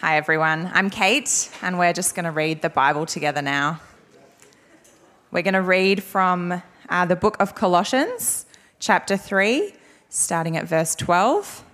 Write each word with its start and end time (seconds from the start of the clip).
Hi, 0.00 0.18
everyone. 0.18 0.70
I'm 0.74 0.90
Kate, 0.90 1.50
and 1.62 1.78
we're 1.78 1.94
just 1.94 2.14
going 2.14 2.26
to 2.26 2.30
read 2.30 2.60
the 2.60 2.68
Bible 2.68 3.06
together 3.06 3.40
now. 3.40 3.80
We're 5.30 5.40
going 5.40 5.54
to 5.54 5.62
read 5.62 6.02
from 6.02 6.62
uh, 6.90 7.06
the 7.06 7.16
book 7.16 7.38
of 7.40 7.54
Colossians, 7.54 8.44
chapter 8.78 9.16
3, 9.16 9.72
starting 10.10 10.58
at 10.58 10.68
verse 10.68 10.94
12, 10.96 11.64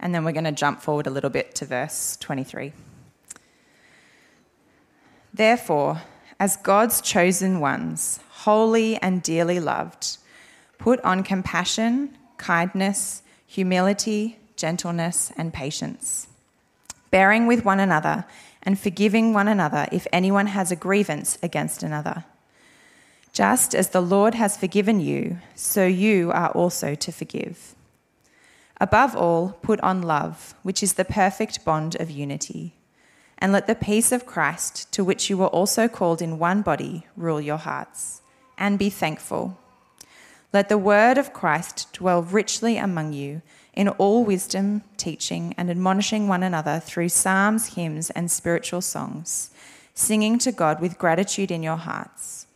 and 0.00 0.14
then 0.14 0.22
we're 0.22 0.32
going 0.32 0.44
to 0.44 0.52
jump 0.52 0.82
forward 0.82 1.06
a 1.06 1.10
little 1.10 1.30
bit 1.30 1.54
to 1.54 1.64
verse 1.64 2.18
23. 2.20 2.74
Therefore, 5.32 6.02
as 6.38 6.58
God's 6.58 7.00
chosen 7.00 7.58
ones, 7.58 8.20
holy 8.28 8.96
and 8.96 9.22
dearly 9.22 9.60
loved, 9.60 10.18
put 10.76 11.00
on 11.00 11.22
compassion, 11.22 12.18
kindness, 12.36 13.22
humility, 13.46 14.38
gentleness, 14.56 15.32
and 15.38 15.54
patience 15.54 16.26
bearing 17.12 17.46
with 17.46 17.64
one 17.64 17.78
another 17.78 18.24
and 18.64 18.76
forgiving 18.76 19.32
one 19.32 19.46
another 19.46 19.86
if 19.92 20.08
anyone 20.12 20.48
has 20.48 20.72
a 20.72 20.76
grievance 20.76 21.38
against 21.42 21.84
another. 21.84 22.24
Just 23.32 23.74
as 23.74 23.90
the 23.90 24.00
Lord 24.00 24.34
has 24.34 24.56
forgiven 24.56 24.98
you, 24.98 25.38
so 25.54 25.86
you 25.86 26.32
are 26.32 26.50
also 26.50 26.96
to 26.96 27.12
forgive. 27.12 27.76
Above 28.80 29.14
all, 29.14 29.58
put 29.62 29.80
on 29.80 30.02
love, 30.02 30.54
which 30.64 30.82
is 30.82 30.94
the 30.94 31.04
perfect 31.04 31.64
bond 31.64 31.94
of 32.00 32.10
unity. 32.10 32.74
And 33.38 33.52
let 33.52 33.66
the 33.66 33.74
peace 33.74 34.10
of 34.10 34.26
Christ, 34.26 34.90
to 34.92 35.04
which 35.04 35.30
you 35.30 35.36
were 35.36 35.46
also 35.46 35.88
called 35.88 36.20
in 36.20 36.38
one 36.38 36.62
body, 36.62 37.06
rule 37.16 37.40
your 37.40 37.58
hearts. 37.58 38.22
And 38.58 38.78
be 38.78 38.90
thankful. 38.90 39.58
Let 40.52 40.68
the 40.68 40.78
word 40.78 41.16
of 41.16 41.32
Christ 41.32 41.92
dwell 41.92 42.22
richly 42.22 42.76
among 42.76 43.12
you 43.12 43.42
in 43.74 43.88
all 43.88 44.24
wisdom, 44.24 44.82
teaching, 44.96 45.54
and 45.56 45.70
admonishing 45.70 46.28
one 46.28 46.42
another 46.42 46.80
through 46.80 47.08
psalms, 47.08 47.74
hymns, 47.74 48.10
and 48.10 48.30
spiritual 48.30 48.82
songs, 48.82 49.50
singing 49.94 50.38
to 50.38 50.52
God 50.52 50.80
with 50.80 50.98
gratitude 50.98 51.50
in 51.50 51.62
your 51.62 51.76
hearts. 51.76 52.46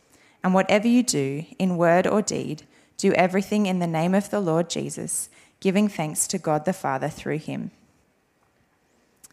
And 0.43 0.53
whatever 0.53 0.87
you 0.87 1.03
do, 1.03 1.45
in 1.57 1.77
word 1.77 2.05
or 2.05 2.21
deed, 2.21 2.63
do 2.97 3.13
everything 3.13 3.65
in 3.65 3.79
the 3.79 3.87
name 3.87 4.13
of 4.13 4.29
the 4.29 4.39
Lord 4.39 4.69
Jesus, 4.69 5.29
giving 5.59 5.87
thanks 5.87 6.27
to 6.27 6.37
God 6.37 6.65
the 6.65 6.73
Father 6.73 7.09
through 7.09 7.39
him. 7.39 7.71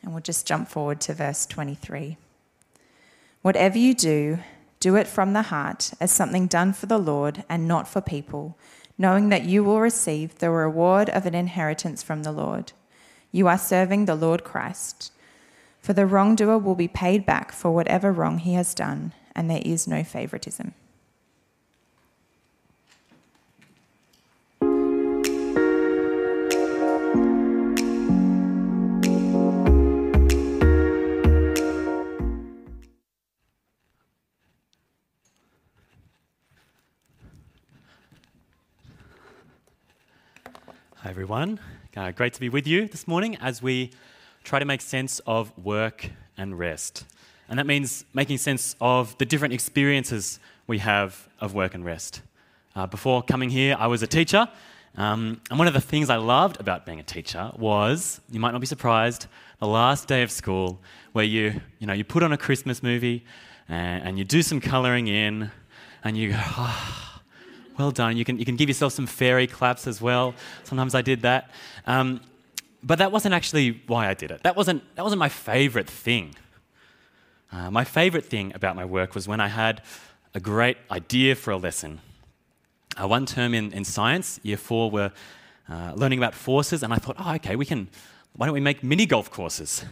And 0.02 0.12
we'll 0.12 0.22
just 0.22 0.46
jump 0.46 0.68
forward 0.68 1.00
to 1.02 1.14
verse 1.14 1.46
23. 1.46 2.16
Whatever 3.42 3.78
you 3.78 3.94
do, 3.94 4.38
do 4.80 4.96
it 4.96 5.06
from 5.06 5.32
the 5.32 5.42
heart 5.42 5.92
as 6.00 6.10
something 6.12 6.46
done 6.46 6.72
for 6.72 6.86
the 6.86 6.98
Lord 6.98 7.44
and 7.48 7.68
not 7.68 7.88
for 7.88 8.00
people 8.00 8.56
knowing 8.96 9.28
that 9.28 9.44
you 9.44 9.64
will 9.64 9.80
receive 9.80 10.38
the 10.38 10.50
reward 10.50 11.10
of 11.10 11.26
an 11.26 11.34
inheritance 11.34 12.02
from 12.02 12.22
the 12.22 12.32
Lord. 12.32 12.72
You 13.32 13.48
are 13.48 13.58
serving 13.58 14.04
the 14.04 14.14
Lord 14.14 14.44
Christ. 14.44 15.12
For 15.80 15.92
the 15.92 16.06
wrongdoer 16.06 16.58
will 16.58 16.76
be 16.76 16.88
paid 16.88 17.26
back 17.26 17.52
for 17.52 17.70
whatever 17.72 18.12
wrong 18.12 18.38
he 18.38 18.54
has 18.54 18.74
done, 18.74 19.12
and 19.34 19.50
there 19.50 19.62
is 19.64 19.88
no 19.88 20.04
favoritism. 20.04 20.74
Everyone. 41.14 41.60
Uh, 41.96 42.10
great 42.10 42.32
to 42.32 42.40
be 42.40 42.48
with 42.48 42.66
you 42.66 42.88
this 42.88 43.06
morning 43.06 43.36
as 43.36 43.62
we 43.62 43.88
try 44.42 44.58
to 44.58 44.64
make 44.64 44.80
sense 44.80 45.20
of 45.28 45.56
work 45.56 46.10
and 46.36 46.58
rest. 46.58 47.04
And 47.48 47.56
that 47.60 47.66
means 47.66 48.04
making 48.12 48.38
sense 48.38 48.74
of 48.80 49.16
the 49.18 49.24
different 49.24 49.54
experiences 49.54 50.40
we 50.66 50.78
have 50.78 51.28
of 51.40 51.54
work 51.54 51.72
and 51.72 51.84
rest. 51.84 52.20
Uh, 52.74 52.88
before 52.88 53.22
coming 53.22 53.48
here, 53.48 53.76
I 53.78 53.86
was 53.86 54.02
a 54.02 54.08
teacher. 54.08 54.48
Um, 54.96 55.40
and 55.50 55.56
one 55.56 55.68
of 55.68 55.74
the 55.74 55.80
things 55.80 56.10
I 56.10 56.16
loved 56.16 56.58
about 56.58 56.84
being 56.84 56.98
a 56.98 57.04
teacher 57.04 57.52
was, 57.56 58.20
you 58.28 58.40
might 58.40 58.50
not 58.50 58.60
be 58.60 58.66
surprised, 58.66 59.28
the 59.60 59.68
last 59.68 60.08
day 60.08 60.24
of 60.24 60.32
school 60.32 60.80
where 61.12 61.24
you, 61.24 61.60
you, 61.78 61.86
know, 61.86 61.92
you 61.92 62.02
put 62.02 62.24
on 62.24 62.32
a 62.32 62.36
Christmas 62.36 62.82
movie 62.82 63.24
and, 63.68 64.02
and 64.02 64.18
you 64.18 64.24
do 64.24 64.42
some 64.42 64.60
colouring 64.60 65.06
in 65.06 65.52
and 66.02 66.18
you 66.18 66.30
go, 66.30 66.40
oh, 66.40 67.13
well 67.78 67.90
done. 67.90 68.16
You 68.16 68.24
can, 68.24 68.38
you 68.38 68.44
can 68.44 68.56
give 68.56 68.68
yourself 68.68 68.92
some 68.92 69.06
fairy 69.06 69.46
claps 69.46 69.86
as 69.86 70.00
well. 70.00 70.34
Sometimes 70.64 70.94
I 70.94 71.02
did 71.02 71.22
that. 71.22 71.50
Um, 71.86 72.20
but 72.82 72.98
that 72.98 73.10
wasn't 73.12 73.34
actually 73.34 73.82
why 73.86 74.08
I 74.08 74.14
did 74.14 74.30
it. 74.30 74.42
That 74.42 74.56
wasn't, 74.56 74.82
that 74.96 75.02
wasn't 75.02 75.18
my 75.18 75.28
favorite 75.28 75.88
thing. 75.88 76.34
Uh, 77.50 77.70
my 77.70 77.84
favorite 77.84 78.26
thing 78.26 78.52
about 78.54 78.76
my 78.76 78.84
work 78.84 79.14
was 79.14 79.26
when 79.26 79.40
I 79.40 79.48
had 79.48 79.82
a 80.34 80.40
great 80.40 80.76
idea 80.90 81.34
for 81.34 81.52
a 81.52 81.56
lesson. 81.56 82.00
Uh, 83.00 83.08
one 83.08 83.26
term 83.26 83.54
in, 83.54 83.72
in 83.72 83.84
science, 83.84 84.40
year 84.42 84.56
four, 84.56 84.90
we're 84.90 85.12
uh, 85.68 85.92
learning 85.94 86.18
about 86.18 86.34
forces, 86.34 86.82
and 86.82 86.92
I 86.92 86.96
thought, 86.96 87.16
oh, 87.18 87.34
okay, 87.36 87.56
we 87.56 87.64
can, 87.64 87.88
why 88.36 88.46
don't 88.46 88.54
we 88.54 88.60
make 88.60 88.84
mini 88.84 89.06
golf 89.06 89.30
courses? 89.30 89.84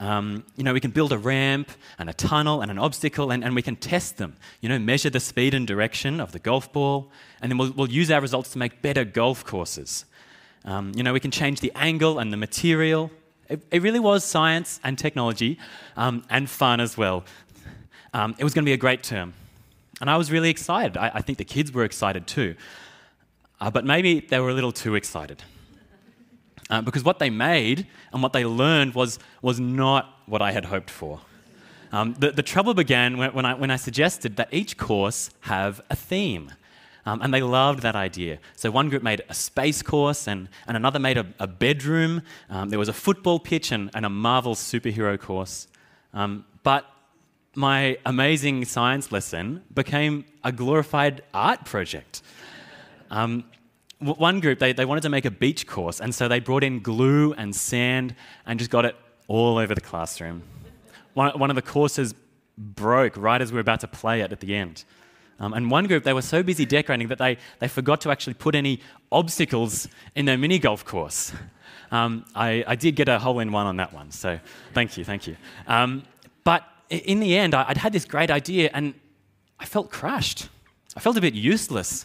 Um, 0.00 0.44
you 0.56 0.62
know, 0.62 0.72
we 0.72 0.80
can 0.80 0.92
build 0.92 1.12
a 1.12 1.18
ramp 1.18 1.70
and 1.98 2.08
a 2.08 2.12
tunnel 2.12 2.60
and 2.62 2.70
an 2.70 2.78
obstacle 2.78 3.32
and, 3.32 3.42
and 3.42 3.54
we 3.54 3.62
can 3.62 3.74
test 3.74 4.16
them. 4.16 4.36
You 4.60 4.68
know, 4.68 4.78
measure 4.78 5.10
the 5.10 5.20
speed 5.20 5.54
and 5.54 5.66
direction 5.66 6.20
of 6.20 6.30
the 6.32 6.38
golf 6.38 6.72
ball, 6.72 7.10
and 7.42 7.50
then 7.50 7.58
we'll, 7.58 7.72
we'll 7.72 7.90
use 7.90 8.10
our 8.10 8.20
results 8.20 8.50
to 8.52 8.58
make 8.58 8.80
better 8.80 9.04
golf 9.04 9.44
courses. 9.44 10.04
Um, 10.64 10.92
you 10.94 11.02
know, 11.02 11.12
we 11.12 11.20
can 11.20 11.30
change 11.30 11.60
the 11.60 11.72
angle 11.74 12.18
and 12.18 12.32
the 12.32 12.36
material. 12.36 13.10
It, 13.48 13.60
it 13.70 13.82
really 13.82 14.00
was 14.00 14.24
science 14.24 14.78
and 14.84 14.98
technology 14.98 15.58
um, 15.96 16.24
and 16.30 16.48
fun 16.48 16.80
as 16.80 16.96
well. 16.96 17.24
Um, 18.12 18.34
it 18.38 18.44
was 18.44 18.54
going 18.54 18.64
to 18.64 18.68
be 18.68 18.74
a 18.74 18.78
great 18.78 19.02
term. 19.02 19.34
And 20.00 20.08
I 20.08 20.16
was 20.16 20.30
really 20.30 20.50
excited. 20.50 20.96
I, 20.96 21.10
I 21.14 21.22
think 21.22 21.38
the 21.38 21.44
kids 21.44 21.72
were 21.72 21.84
excited 21.84 22.26
too. 22.26 22.54
Uh, 23.60 23.70
but 23.70 23.84
maybe 23.84 24.20
they 24.20 24.38
were 24.38 24.50
a 24.50 24.54
little 24.54 24.70
too 24.70 24.94
excited. 24.94 25.42
Uh, 26.70 26.82
because 26.82 27.02
what 27.02 27.18
they 27.18 27.30
made 27.30 27.86
and 28.12 28.22
what 28.22 28.32
they 28.32 28.44
learned 28.44 28.94
was, 28.94 29.18
was 29.40 29.58
not 29.58 30.20
what 30.26 30.42
I 30.42 30.52
had 30.52 30.66
hoped 30.66 30.90
for. 30.90 31.20
Um, 31.92 32.14
the, 32.18 32.30
the, 32.30 32.42
trouble 32.42 32.74
began 32.74 33.16
when, 33.16 33.32
when, 33.32 33.46
I, 33.46 33.54
when 33.54 33.70
I 33.70 33.76
suggested 33.76 34.36
that 34.36 34.48
each 34.52 34.76
course 34.76 35.30
have 35.40 35.80
a 35.88 35.96
theme. 35.96 36.52
Um, 37.06 37.22
and 37.22 37.32
they 37.32 37.40
loved 37.40 37.80
that 37.82 37.96
idea. 37.96 38.38
So 38.56 38.70
one 38.70 38.90
group 38.90 39.02
made 39.02 39.22
a 39.30 39.34
space 39.34 39.80
course, 39.80 40.28
and, 40.28 40.50
and 40.66 40.76
another 40.76 40.98
made 40.98 41.16
a, 41.16 41.26
a 41.40 41.46
bedroom. 41.46 42.20
Um, 42.50 42.68
there 42.68 42.78
was 42.78 42.90
a 42.90 42.92
football 42.92 43.38
pitch 43.38 43.72
and, 43.72 43.90
and 43.94 44.04
a 44.04 44.10
Marvel 44.10 44.54
superhero 44.54 45.18
course. 45.18 45.68
Um, 46.12 46.44
but 46.62 46.84
my 47.54 47.96
amazing 48.04 48.66
science 48.66 49.10
lesson 49.10 49.64
became 49.72 50.26
a 50.44 50.52
glorified 50.52 51.22
art 51.32 51.64
project. 51.64 52.20
Um, 53.10 53.44
one 54.00 54.40
group, 54.40 54.58
they, 54.58 54.72
they 54.72 54.84
wanted 54.84 55.02
to 55.02 55.08
make 55.08 55.24
a 55.24 55.30
beach 55.30 55.66
course, 55.66 56.00
and 56.00 56.14
so 56.14 56.28
they 56.28 56.40
brought 56.40 56.62
in 56.62 56.80
glue 56.80 57.32
and 57.32 57.54
sand 57.54 58.14
and 58.46 58.58
just 58.58 58.70
got 58.70 58.84
it 58.84 58.96
all 59.26 59.58
over 59.58 59.74
the 59.74 59.80
classroom. 59.80 60.42
One, 61.14 61.36
one 61.38 61.50
of 61.50 61.56
the 61.56 61.62
courses 61.62 62.14
broke 62.56 63.16
right 63.16 63.40
as 63.40 63.52
we 63.52 63.56
were 63.56 63.60
about 63.60 63.80
to 63.80 63.88
play 63.88 64.20
it 64.20 64.32
at 64.32 64.40
the 64.40 64.54
end. 64.54 64.84
Um, 65.40 65.52
and 65.52 65.70
one 65.70 65.86
group, 65.86 66.04
they 66.04 66.12
were 66.12 66.22
so 66.22 66.42
busy 66.42 66.64
decorating 66.64 67.08
that 67.08 67.18
they, 67.18 67.38
they 67.60 67.68
forgot 67.68 68.00
to 68.02 68.10
actually 68.10 68.34
put 68.34 68.54
any 68.54 68.80
obstacles 69.12 69.88
in 70.14 70.24
their 70.24 70.38
mini 70.38 70.58
golf 70.58 70.84
course. 70.84 71.32
Um, 71.90 72.24
I, 72.34 72.64
I, 72.66 72.74
did 72.74 72.96
get 72.96 73.08
a 73.08 73.18
hole 73.18 73.38
in 73.38 73.50
one 73.50 73.66
on 73.66 73.76
that 73.76 73.94
one, 73.94 74.10
so 74.10 74.38
thank 74.74 74.98
you, 74.98 75.04
thank 75.04 75.26
you. 75.26 75.36
Um, 75.66 76.02
but 76.44 76.64
in 76.90 77.20
the 77.20 77.34
end, 77.34 77.54
I, 77.54 77.66
would 77.66 77.78
had 77.78 77.94
this 77.94 78.04
great 78.04 78.30
idea 78.30 78.68
and 78.74 78.92
I 79.58 79.64
felt 79.64 79.90
crushed. 79.90 80.50
I 80.96 81.00
felt 81.00 81.16
a 81.16 81.20
bit 81.20 81.32
useless, 81.34 82.04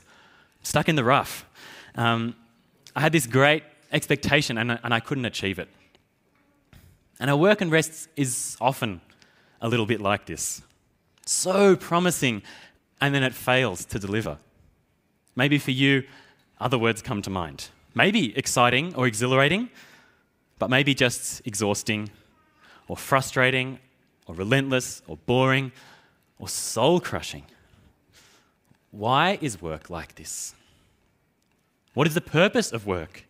stuck 0.62 0.88
in 0.88 0.96
the 0.96 1.04
rough 1.04 1.46
um, 1.96 2.36
I 2.96 3.02
had 3.02 3.12
this 3.12 3.28
great 3.28 3.64
expectation 3.92 4.58
and, 4.58 4.80
and 4.84 4.94
I 4.94 5.00
couldn't 5.00 5.26
achieve 5.26 5.60
it. 5.60 5.70
And 7.20 7.30
our 7.30 7.38
work 7.38 7.62
and 7.62 7.72
rest 7.72 8.10
is 8.16 8.58
often 8.60 9.02
a 9.62 9.68
little 9.68 9.86
bit 9.86 10.02
like 10.02 10.26
this 10.26 10.62
so 11.26 11.76
promising, 11.76 12.42
and 13.02 13.14
then 13.14 13.24
it 13.24 13.34
fails 13.34 13.86
to 13.86 14.00
deliver. 14.00 14.38
Maybe 15.36 15.58
for 15.58 15.72
you, 15.72 16.04
other 16.60 16.78
words 16.78 17.02
come 17.02 17.22
to 17.24 17.30
mind. 17.30 17.70
Maybe 17.96 18.38
exciting 18.38 18.96
or 18.96 19.08
exhilarating, 19.08 19.70
but 20.60 20.70
maybe 20.70 20.94
just 20.94 21.42
exhausting 21.46 22.10
or 22.88 22.98
frustrating 22.98 23.80
or 24.26 24.36
relentless 24.36 25.02
or 25.08 25.18
boring 25.18 25.72
or 26.40 26.48
soul 26.48 27.00
crushing. 27.00 27.44
Why 28.92 29.38
is 29.42 29.62
work 29.62 29.90
like 29.90 30.16
this? 30.16 30.54
What 31.94 32.08
is 32.08 32.14
the 32.14 32.22
purpose 32.22 32.72
of 32.72 32.86
work? 32.88 33.26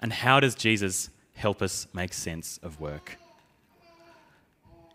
And 0.00 0.12
how 0.12 0.40
does 0.40 0.54
Jesus 0.54 1.10
help 1.34 1.62
us 1.62 1.86
make 1.92 2.12
sense 2.12 2.58
of 2.62 2.80
work? 2.80 3.18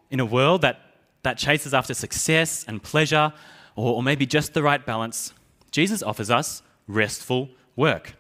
In 0.10 0.20
a 0.20 0.26
world 0.26 0.62
that, 0.62 0.80
that 1.24 1.38
chases 1.38 1.74
after 1.74 1.94
success 1.94 2.66
and 2.68 2.81
pleasure, 2.81 3.34
or, 3.76 3.96
or 3.96 4.04
maybe 4.04 4.26
just 4.26 4.54
the 4.54 4.64
right 4.64 4.84
balance, 4.86 5.34
Jesus 5.72 6.02
offers 6.02 6.30
us 6.30 6.62
restful 6.88 7.50
work. 7.76 8.16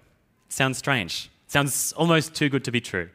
Sounds 0.49 0.77
strange. 0.77 1.29
Sounds 1.47 1.93
almost 1.93 2.35
too 2.35 2.49
good 2.49 2.63
to 2.65 2.71
be 2.71 2.81
true. 2.81 3.09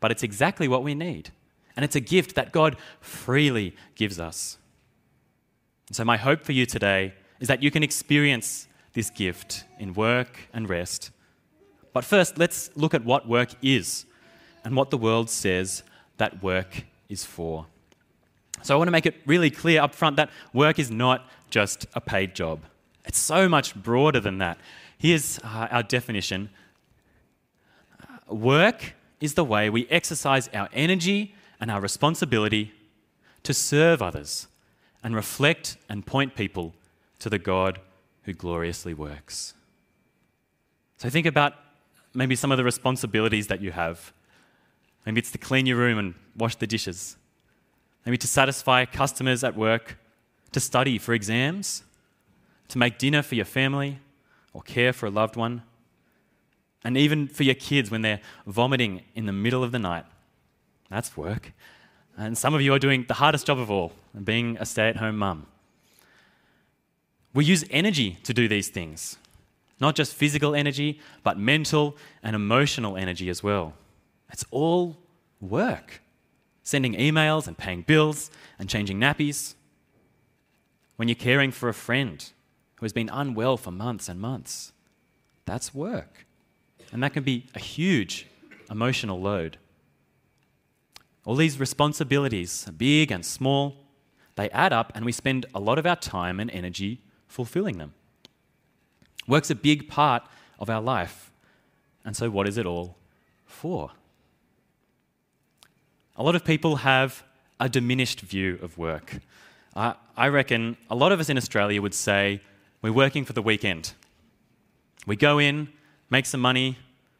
but 0.00 0.10
it's 0.10 0.22
exactly 0.22 0.68
what 0.68 0.82
we 0.82 0.94
need. 0.94 1.30
And 1.76 1.82
it's 1.82 1.96
a 1.96 2.00
gift 2.00 2.34
that 2.34 2.52
God 2.52 2.76
freely 3.00 3.74
gives 3.94 4.20
us. 4.20 4.58
So, 5.92 6.04
my 6.04 6.18
hope 6.18 6.42
for 6.44 6.52
you 6.52 6.66
today 6.66 7.14
is 7.40 7.48
that 7.48 7.62
you 7.62 7.70
can 7.70 7.82
experience 7.82 8.68
this 8.94 9.10
gift 9.10 9.64
in 9.78 9.92
work 9.92 10.48
and 10.52 10.68
rest. 10.68 11.10
But 11.92 12.04
first, 12.04 12.38
let's 12.38 12.70
look 12.74 12.94
at 12.94 13.04
what 13.04 13.28
work 13.28 13.50
is 13.62 14.06
and 14.64 14.74
what 14.74 14.90
the 14.90 14.98
world 14.98 15.28
says 15.28 15.82
that 16.16 16.42
work 16.42 16.84
is 17.08 17.24
for. 17.24 17.66
So, 18.62 18.74
I 18.74 18.78
want 18.78 18.88
to 18.88 18.92
make 18.92 19.06
it 19.06 19.20
really 19.26 19.50
clear 19.50 19.82
up 19.82 19.94
front 19.94 20.16
that 20.16 20.30
work 20.52 20.78
is 20.78 20.90
not 20.90 21.28
just 21.50 21.86
a 21.94 22.00
paid 22.00 22.34
job, 22.34 22.60
it's 23.04 23.18
so 23.18 23.48
much 23.48 23.74
broader 23.74 24.20
than 24.20 24.38
that. 24.38 24.58
Here's 24.96 25.38
uh, 25.40 25.68
our 25.70 25.82
definition 25.82 26.50
work 28.28 28.94
is 29.20 29.34
the 29.34 29.44
way 29.44 29.68
we 29.68 29.86
exercise 29.88 30.48
our 30.54 30.68
energy 30.72 31.34
and 31.60 31.70
our 31.70 31.80
responsibility 31.80 32.72
to 33.42 33.52
serve 33.52 34.00
others 34.00 34.48
and 35.02 35.14
reflect 35.14 35.76
and 35.88 36.06
point 36.06 36.34
people 36.34 36.74
to 37.18 37.28
the 37.28 37.38
God 37.38 37.80
who 38.24 38.32
gloriously 38.32 38.94
works. 38.94 39.54
So 40.96 41.10
think 41.10 41.26
about 41.26 41.54
maybe 42.14 42.36
some 42.36 42.52
of 42.52 42.58
the 42.58 42.64
responsibilities 42.64 43.48
that 43.48 43.60
you 43.60 43.72
have. 43.72 44.12
Maybe 45.04 45.18
it's 45.18 45.32
to 45.32 45.38
clean 45.38 45.66
your 45.66 45.76
room 45.76 45.98
and 45.98 46.14
wash 46.36 46.56
the 46.56 46.66
dishes. 46.66 47.16
Maybe 48.06 48.18
to 48.18 48.26
satisfy 48.26 48.84
customers 48.84 49.44
at 49.44 49.56
work, 49.56 49.98
to 50.52 50.60
study 50.60 50.98
for 50.98 51.12
exams, 51.14 51.82
to 52.68 52.78
make 52.78 52.98
dinner 52.98 53.22
for 53.22 53.34
your 53.34 53.44
family 53.44 53.98
or 54.52 54.62
care 54.62 54.92
for 54.92 55.06
a 55.06 55.10
loved 55.10 55.36
one, 55.36 55.62
and 56.84 56.96
even 56.96 57.28
for 57.28 57.42
your 57.42 57.54
kids 57.54 57.90
when 57.90 58.02
they're 58.02 58.20
vomiting 58.46 59.02
in 59.14 59.26
the 59.26 59.32
middle 59.32 59.64
of 59.64 59.72
the 59.72 59.78
night. 59.78 60.04
That's 60.90 61.16
work. 61.16 61.52
And 62.16 62.38
some 62.38 62.54
of 62.54 62.60
you 62.60 62.72
are 62.72 62.78
doing 62.78 63.04
the 63.08 63.14
hardest 63.14 63.46
job 63.46 63.58
of 63.58 63.70
all, 63.70 63.92
being 64.22 64.56
a 64.60 64.66
stay 64.66 64.88
at 64.88 64.96
home 64.96 65.16
mum. 65.16 65.46
We 67.34 67.44
use 67.44 67.64
energy 67.68 68.18
to 68.22 68.32
do 68.32 68.46
these 68.46 68.68
things, 68.68 69.18
not 69.80 69.96
just 69.96 70.14
physical 70.14 70.54
energy, 70.54 71.00
but 71.24 71.36
mental 71.36 71.96
and 72.22 72.36
emotional 72.36 72.96
energy 72.96 73.28
as 73.28 73.42
well. 73.42 73.74
It's 74.32 74.44
all 74.52 74.96
work. 75.40 76.00
Sending 76.62 76.94
emails 76.94 77.46
and 77.46 77.58
paying 77.58 77.82
bills 77.82 78.30
and 78.58 78.70
changing 78.70 78.98
nappies. 78.98 79.54
When 80.96 81.08
you're 81.08 81.16
caring 81.16 81.50
for 81.50 81.68
a 81.68 81.74
friend 81.74 82.24
who 82.76 82.84
has 82.84 82.92
been 82.92 83.10
unwell 83.12 83.56
for 83.56 83.72
months 83.72 84.08
and 84.08 84.20
months, 84.20 84.72
that's 85.44 85.74
work. 85.74 86.26
And 86.92 87.02
that 87.02 87.12
can 87.12 87.24
be 87.24 87.48
a 87.54 87.58
huge 87.58 88.28
emotional 88.70 89.20
load. 89.20 89.58
All 91.24 91.34
these 91.34 91.58
responsibilities, 91.58 92.66
big 92.76 93.10
and 93.10 93.26
small, 93.26 93.76
they 94.36 94.50
add 94.50 94.72
up 94.72 94.92
and 94.94 95.04
we 95.04 95.12
spend 95.12 95.46
a 95.54 95.60
lot 95.60 95.78
of 95.78 95.86
our 95.86 95.96
time 95.96 96.38
and 96.38 96.50
energy 96.50 97.00
fulfilling 97.34 97.78
them. 97.78 97.92
Work's 99.26 99.50
a 99.50 99.56
big 99.56 99.88
part 99.88 100.22
of 100.60 100.70
our 100.70 100.80
life. 100.80 101.32
And 102.04 102.16
so, 102.16 102.30
what 102.30 102.46
is 102.46 102.56
it 102.56 102.64
all 102.64 102.96
for? 103.44 103.90
A 106.16 106.22
lot 106.22 106.36
of 106.36 106.44
people 106.44 106.76
have 106.76 107.24
a 107.58 107.68
diminished 107.68 108.20
view 108.20 108.58
of 108.62 108.78
work. 108.78 109.18
Uh, 109.74 109.94
I 110.16 110.28
reckon 110.28 110.76
a 110.88 110.94
lot 110.94 111.10
of 111.10 111.18
us 111.18 111.28
in 111.28 111.36
Australia 111.36 111.82
would 111.82 111.94
say 111.94 112.40
we're 112.82 112.92
working 112.92 113.24
for 113.24 113.32
the 113.32 113.42
weekend. 113.42 113.94
We 115.04 115.16
go 115.16 115.40
in, 115.40 115.68
make 116.10 116.26
some 116.26 116.40
money, 116.40 116.78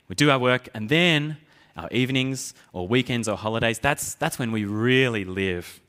we 0.08 0.14
do 0.14 0.31
our 0.31 0.38
work, 0.38 0.69
and 0.75 0.88
then 0.88 1.38
our 1.76 1.88
evenings 1.90 2.55
or 2.72 2.87
weekends 2.87 3.26
or 3.28 3.37
holidays, 3.37 3.81
that's, 3.81 4.14
that's 4.14 4.38
when 4.38 4.52
we 4.52 4.64
really 4.64 5.25
live. 5.25 5.81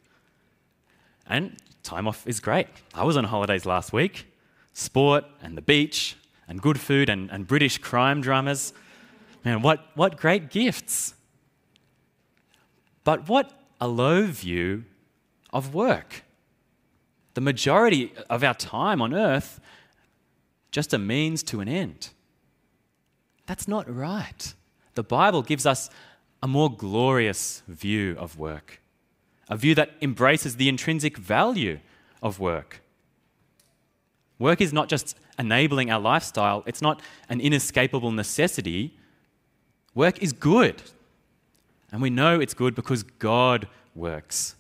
And 1.28 1.58
time 1.86 2.08
off 2.08 2.28
is 2.28 2.40
great. 2.40 2.68
I 2.94 3.04
was 3.04 3.16
on 3.16 3.24
holidays 3.26 3.66
last 3.66 3.94
week. 3.94 4.28
Sport 4.74 5.24
and 5.42 5.56
the 5.56 5.62
beach 5.62 6.18
and 6.48 6.62
good 6.62 6.80
food 6.80 7.10
and, 7.10 7.30
and 7.32 7.48
British 7.48 7.78
crime 7.78 8.22
dramas. 8.22 8.74
Man, 9.46 9.62
what, 9.62 9.86
what 9.96 10.18
great 10.18 10.50
gifts. 10.50 11.14
But 13.04 13.30
what 13.30 13.54
a 13.80 13.88
low 13.88 14.26
view 14.26 14.86
of 15.54 15.74
work. 15.74 16.24
The 17.36 17.42
majority 17.42 18.12
of 18.30 18.44
our 18.44 18.54
time 18.54 19.02
on 19.02 19.14
earth 19.14 19.60
just 20.72 20.94
a 20.94 20.98
means 20.98 21.44
to 21.44 21.62
an 21.62 21.70
end. 21.70 22.10
That's 23.46 23.68
not 23.68 23.94
right. 23.94 24.54
The 24.96 25.04
Bible 25.04 25.42
gives 25.42 25.66
us 25.66 25.90
a 26.42 26.48
more 26.48 26.70
glorious 26.70 27.64
view 27.68 28.16
of 28.18 28.38
work, 28.38 28.82
a 29.50 29.58
view 29.58 29.76
that 29.76 29.92
embraces 30.02 30.56
the 30.56 30.70
intrinsic 30.70 31.18
value 31.18 31.80
of 32.22 32.40
work. 32.40 32.82
Work 34.40 34.62
is 34.62 34.74
not 34.74 34.90
just 34.90 35.18
enabling 35.38 35.92
our 35.92 36.00
lifestyle, 36.00 36.64
it's 36.66 36.82
not 36.82 37.02
an 37.30 37.40
inescapable 37.40 38.12
necessity. 38.12 38.98
Work 39.94 40.22
is 40.22 40.34
good. 40.34 40.82
And 41.92 42.02
we 42.02 42.10
know 42.10 42.40
it's 42.40 42.54
good 42.54 42.76
because 42.76 43.04
God 43.04 43.68
works. 43.94 44.56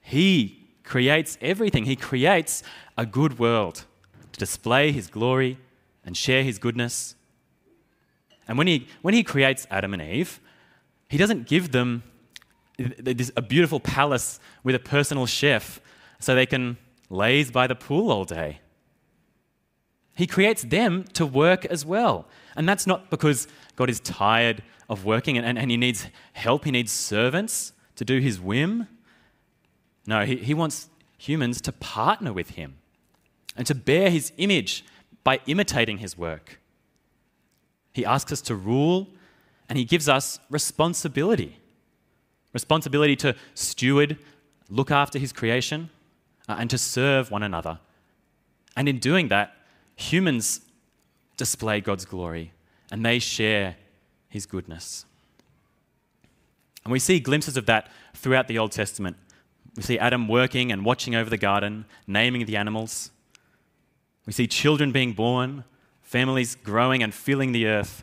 He 0.00 0.68
creates 0.84 1.36
everything, 1.40 1.84
He 1.84 1.96
creates 1.96 2.62
a 2.96 3.04
good 3.04 3.38
world 3.38 3.84
to 4.32 4.38
display 4.38 4.92
His 4.92 5.08
glory 5.08 5.58
and 6.04 6.16
share 6.16 6.42
His 6.42 6.58
goodness. 6.58 7.14
And 8.50 8.58
when 8.58 8.66
he, 8.66 8.88
when 9.02 9.14
he 9.14 9.22
creates 9.22 9.64
Adam 9.70 9.94
and 9.94 10.02
Eve, 10.02 10.40
he 11.08 11.16
doesn't 11.16 11.46
give 11.46 11.70
them 11.70 12.02
a 13.36 13.42
beautiful 13.42 13.80
palace 13.80 14.40
with 14.62 14.74
a 14.74 14.78
personal 14.78 15.26
chef 15.26 15.80
so 16.18 16.34
they 16.34 16.46
can 16.46 16.76
laze 17.08 17.50
by 17.50 17.66
the 17.66 17.74
pool 17.74 18.10
all 18.10 18.24
day. 18.24 18.60
He 20.14 20.26
creates 20.26 20.62
them 20.62 21.04
to 21.14 21.24
work 21.24 21.64
as 21.66 21.84
well. 21.84 22.26
And 22.56 22.68
that's 22.68 22.86
not 22.86 23.10
because 23.10 23.48
God 23.76 23.88
is 23.88 24.00
tired 24.00 24.62
of 24.88 25.04
working 25.04 25.36
and, 25.38 25.46
and, 25.46 25.58
and 25.58 25.70
he 25.70 25.76
needs 25.76 26.06
help, 26.32 26.64
he 26.64 26.70
needs 26.70 26.92
servants 26.92 27.72
to 27.96 28.04
do 28.04 28.18
his 28.18 28.40
whim. 28.40 28.88
No, 30.06 30.24
he, 30.24 30.36
he 30.36 30.54
wants 30.54 30.88
humans 31.16 31.60
to 31.62 31.72
partner 31.72 32.32
with 32.32 32.50
him 32.50 32.76
and 33.56 33.66
to 33.66 33.74
bear 33.74 34.10
his 34.10 34.32
image 34.36 34.84
by 35.22 35.40
imitating 35.46 35.98
his 35.98 36.16
work. 36.16 36.60
He 37.92 38.04
asks 38.04 38.32
us 38.32 38.40
to 38.42 38.54
rule, 38.54 39.08
and 39.68 39.78
He 39.78 39.84
gives 39.84 40.08
us 40.08 40.40
responsibility 40.50 41.59
responsibility 42.52 43.16
to 43.16 43.34
steward, 43.54 44.18
look 44.68 44.90
after 44.90 45.18
His 45.18 45.32
creation, 45.32 45.90
uh, 46.48 46.56
and 46.58 46.68
to 46.70 46.78
serve 46.78 47.30
one 47.30 47.42
another. 47.42 47.78
And 48.76 48.88
in 48.88 48.98
doing 48.98 49.28
that, 49.28 49.56
humans 49.96 50.60
display 51.36 51.80
God's 51.80 52.04
glory 52.04 52.52
and 52.90 53.04
they 53.04 53.18
share 53.18 53.76
His 54.28 54.46
goodness. 54.46 55.04
And 56.84 56.92
we 56.92 56.98
see 56.98 57.20
glimpses 57.20 57.56
of 57.56 57.66
that 57.66 57.88
throughout 58.14 58.48
the 58.48 58.58
Old 58.58 58.72
Testament. 58.72 59.16
We 59.76 59.82
see 59.82 59.98
Adam 59.98 60.26
working 60.28 60.72
and 60.72 60.84
watching 60.84 61.14
over 61.14 61.30
the 61.30 61.36
garden, 61.36 61.84
naming 62.06 62.46
the 62.46 62.56
animals. 62.56 63.10
We 64.26 64.32
see 64.32 64.46
children 64.46 64.90
being 64.90 65.12
born, 65.12 65.64
families 66.02 66.56
growing 66.56 67.02
and 67.02 67.14
filling 67.14 67.52
the 67.52 67.66
earth. 67.66 68.02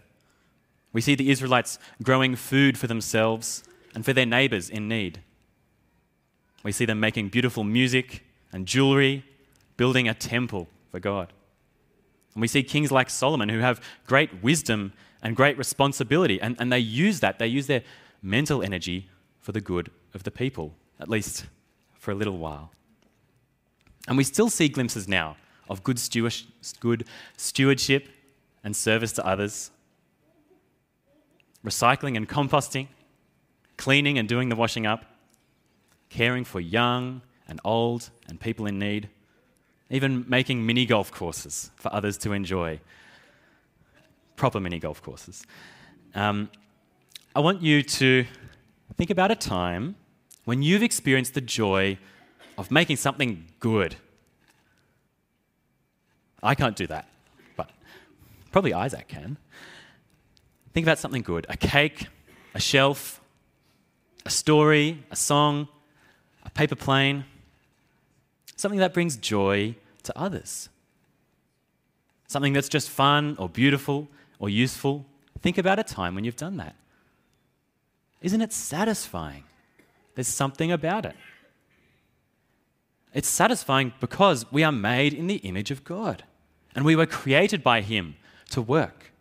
We 0.94 1.02
see 1.02 1.16
the 1.16 1.30
Israelites 1.30 1.80
growing 2.02 2.36
food 2.36 2.78
for 2.78 2.88
themselves 2.88 3.64
and 3.98 4.06
for 4.06 4.14
their 4.14 4.28
neighbors 4.28 4.70
in 4.70 4.88
need. 4.88 5.22
We 6.62 6.72
see 6.72 6.86
them 6.86 7.00
making 7.00 7.30
beautiful 7.30 7.64
music 7.64 8.24
and 8.54 8.68
jewelry, 8.68 9.26
building 9.76 10.08
a 10.08 10.14
temple 10.14 10.68
for 10.92 11.00
God. 11.00 11.34
And 12.36 12.42
we 12.42 12.48
see 12.48 12.62
kings 12.62 12.92
like 12.92 13.10
Solomon 13.10 13.50
who 13.50 13.58
have 13.58 13.82
great 14.06 14.44
wisdom 14.44 14.94
and 15.24 15.36
great 15.36 15.58
responsibility, 15.58 16.40
and, 16.40 16.56
and 16.60 16.72
they 16.72 16.78
use 16.78 17.22
that, 17.22 17.40
they 17.40 17.48
use 17.48 17.66
their 17.66 17.82
mental 18.22 18.62
energy 18.62 19.10
for 19.40 19.52
the 19.52 19.62
good 19.62 19.90
of 20.14 20.22
the 20.22 20.30
people, 20.30 20.76
at 21.00 21.10
least 21.10 21.48
for 21.96 22.12
a 22.12 22.16
little 22.16 22.38
while. 22.38 22.70
And 24.08 24.16
we 24.16 24.24
still 24.24 24.52
see 24.52 24.68
glimpses 24.68 25.08
now 25.08 25.38
of 25.70 25.82
good, 25.82 26.00
good 26.80 27.08
stewardship 27.36 28.10
and 28.64 28.76
service 28.76 29.12
to 29.14 29.26
others, 29.26 29.72
recycling 31.66 32.16
and 32.16 32.30
composting, 32.30 32.90
cleaning 33.78 34.18
and 34.18 34.28
doing 34.28 34.50
the 34.50 34.56
washing 34.56 34.86
up, 34.86 35.06
caring 36.10 36.44
for 36.44 36.60
young 36.60 37.22
and 37.48 37.60
old 37.64 38.10
and 38.28 38.40
people 38.40 38.66
in 38.66 38.78
need, 38.80 39.10
even 39.90 40.26
making 40.28 40.66
mini 40.66 40.86
golf 40.86 41.12
courses 41.12 41.72
for 41.76 41.94
others 41.94 42.18
to 42.20 42.34
enjoy. 42.34 42.80
Proper 44.36 44.60
mini 44.60 44.80
golf 44.80 45.02
courses. 45.02 45.46
Um, 46.14 46.50
I 47.36 47.40
want 47.40 47.62
you 47.62 47.84
to 47.84 48.26
think 48.96 49.10
about 49.10 49.32
a 49.32 49.36
time 49.36 49.96
when 50.46 50.62
you've 50.62 50.84
experienced 50.84 51.34
the 51.34 51.42
joy 51.42 51.98
of 52.58 52.72
making 52.72 52.98
something 52.98 53.46
good 53.60 53.96
I 56.42 56.56
can't 56.56 56.76
do 56.76 56.88
that, 56.88 57.08
but 57.56 57.72
probably 58.52 58.74
Isaac 58.74 59.08
can. 59.08 59.38
Think 60.74 60.86
about 60.86 61.00
something 61.00 61.22
good 61.22 61.46
a 61.50 61.58
cake, 61.58 62.08
a 62.54 62.60
shelf, 62.60 63.22
a 64.28 64.30
story, 64.30 65.02
a 65.10 65.16
song, 65.16 65.70
a 66.44 66.50
paper 66.50 66.76
plane, 66.76 67.24
something 68.58 68.80
that 68.80 68.94
brings 68.94 69.16
joy 69.16 69.74
to 70.04 70.18
others. 70.20 70.68
Something 72.28 72.52
that's 72.52 72.68
just 72.68 72.90
fun 72.90 73.38
or 73.40 73.48
beautiful 73.48 74.10
or 74.38 74.50
useful. 74.50 75.06
Think 75.42 75.58
about 75.58 75.80
a 75.80 75.84
time 75.84 76.14
when 76.14 76.26
you've 76.26 76.36
done 76.36 76.58
that. 76.58 76.76
Isn't 78.22 78.42
it 78.42 78.52
satisfying? 78.52 79.46
There's 80.16 80.28
something 80.28 80.74
about 80.74 81.06
it. 81.06 81.16
It's 83.14 83.30
satisfying 83.30 83.94
because 84.02 84.52
we 84.52 84.62
are 84.62 84.74
made 84.74 85.14
in 85.14 85.28
the 85.28 85.38
image 85.38 85.72
of 85.72 85.86
God 85.86 86.26
and 86.76 86.84
we 86.84 86.98
were 86.98 87.06
created 87.06 87.64
by 87.64 87.80
Him 87.80 88.18
to 88.50 88.62
work, 88.62 89.14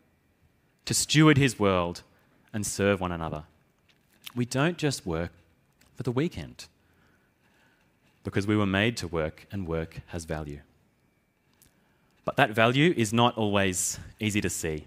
to 0.85 0.95
steward 0.95 1.39
His 1.39 1.61
world 1.61 2.03
and 2.53 2.67
serve 2.67 3.01
one 3.01 3.13
another. 3.13 3.45
We 4.37 4.45
don't 4.45 4.77
just 4.77 5.07
work 5.07 5.33
for 5.97 6.03
the 6.03 6.13
weekend 6.13 6.67
because 8.23 8.47
we 8.47 8.57
were 8.57 8.67
made 8.67 8.97
to 8.99 9.09
work 9.09 9.47
and 9.51 9.67
work 9.67 10.01
has 10.09 10.27
value. 10.27 10.61
But 12.27 12.37
that 12.37 12.51
value 12.51 12.93
is 12.97 13.13
not 13.13 13.39
always 13.39 13.99
easy 14.21 14.43
to 14.43 14.51
see. 14.51 14.87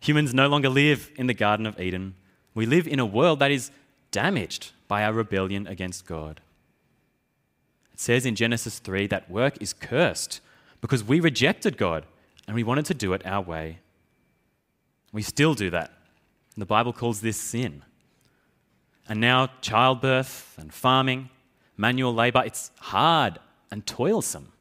Humans 0.00 0.34
no 0.34 0.48
longer 0.48 0.68
live 0.68 1.12
in 1.14 1.28
the 1.28 1.34
Garden 1.34 1.64
of 1.64 1.78
Eden. 1.78 2.16
We 2.54 2.66
live 2.66 2.88
in 2.88 2.98
a 2.98 3.06
world 3.06 3.38
that 3.38 3.52
is 3.52 3.70
damaged 4.10 4.72
by 4.88 5.04
our 5.04 5.12
rebellion 5.12 5.68
against 5.68 6.04
God. 6.04 6.40
It 7.92 8.00
says 8.00 8.26
in 8.26 8.34
Genesis 8.34 8.80
3 8.80 9.06
that 9.08 9.30
work 9.30 9.60
is 9.60 9.72
cursed 9.72 10.40
because 10.80 11.04
we 11.04 11.20
rejected 11.20 11.76
God 11.76 12.04
and 12.48 12.56
we 12.56 12.64
wanted 12.64 12.86
to 12.86 12.94
do 12.94 13.12
it 13.12 13.24
our 13.24 13.42
way. 13.42 13.78
We 15.12 15.22
still 15.22 15.54
do 15.54 15.70
that. 15.70 15.92
The 16.56 16.66
Bible 16.66 16.92
calls 16.92 17.20
this 17.20 17.36
sin. 17.36 17.84
And 19.08 19.20
now, 19.20 19.50
childbirth 19.60 20.56
and 20.58 20.72
farming, 20.72 21.30
manual 21.76 22.14
labor, 22.14 22.42
it's 22.44 22.70
hard 22.78 23.38
and 23.70 23.84
toilsome. 23.84 24.52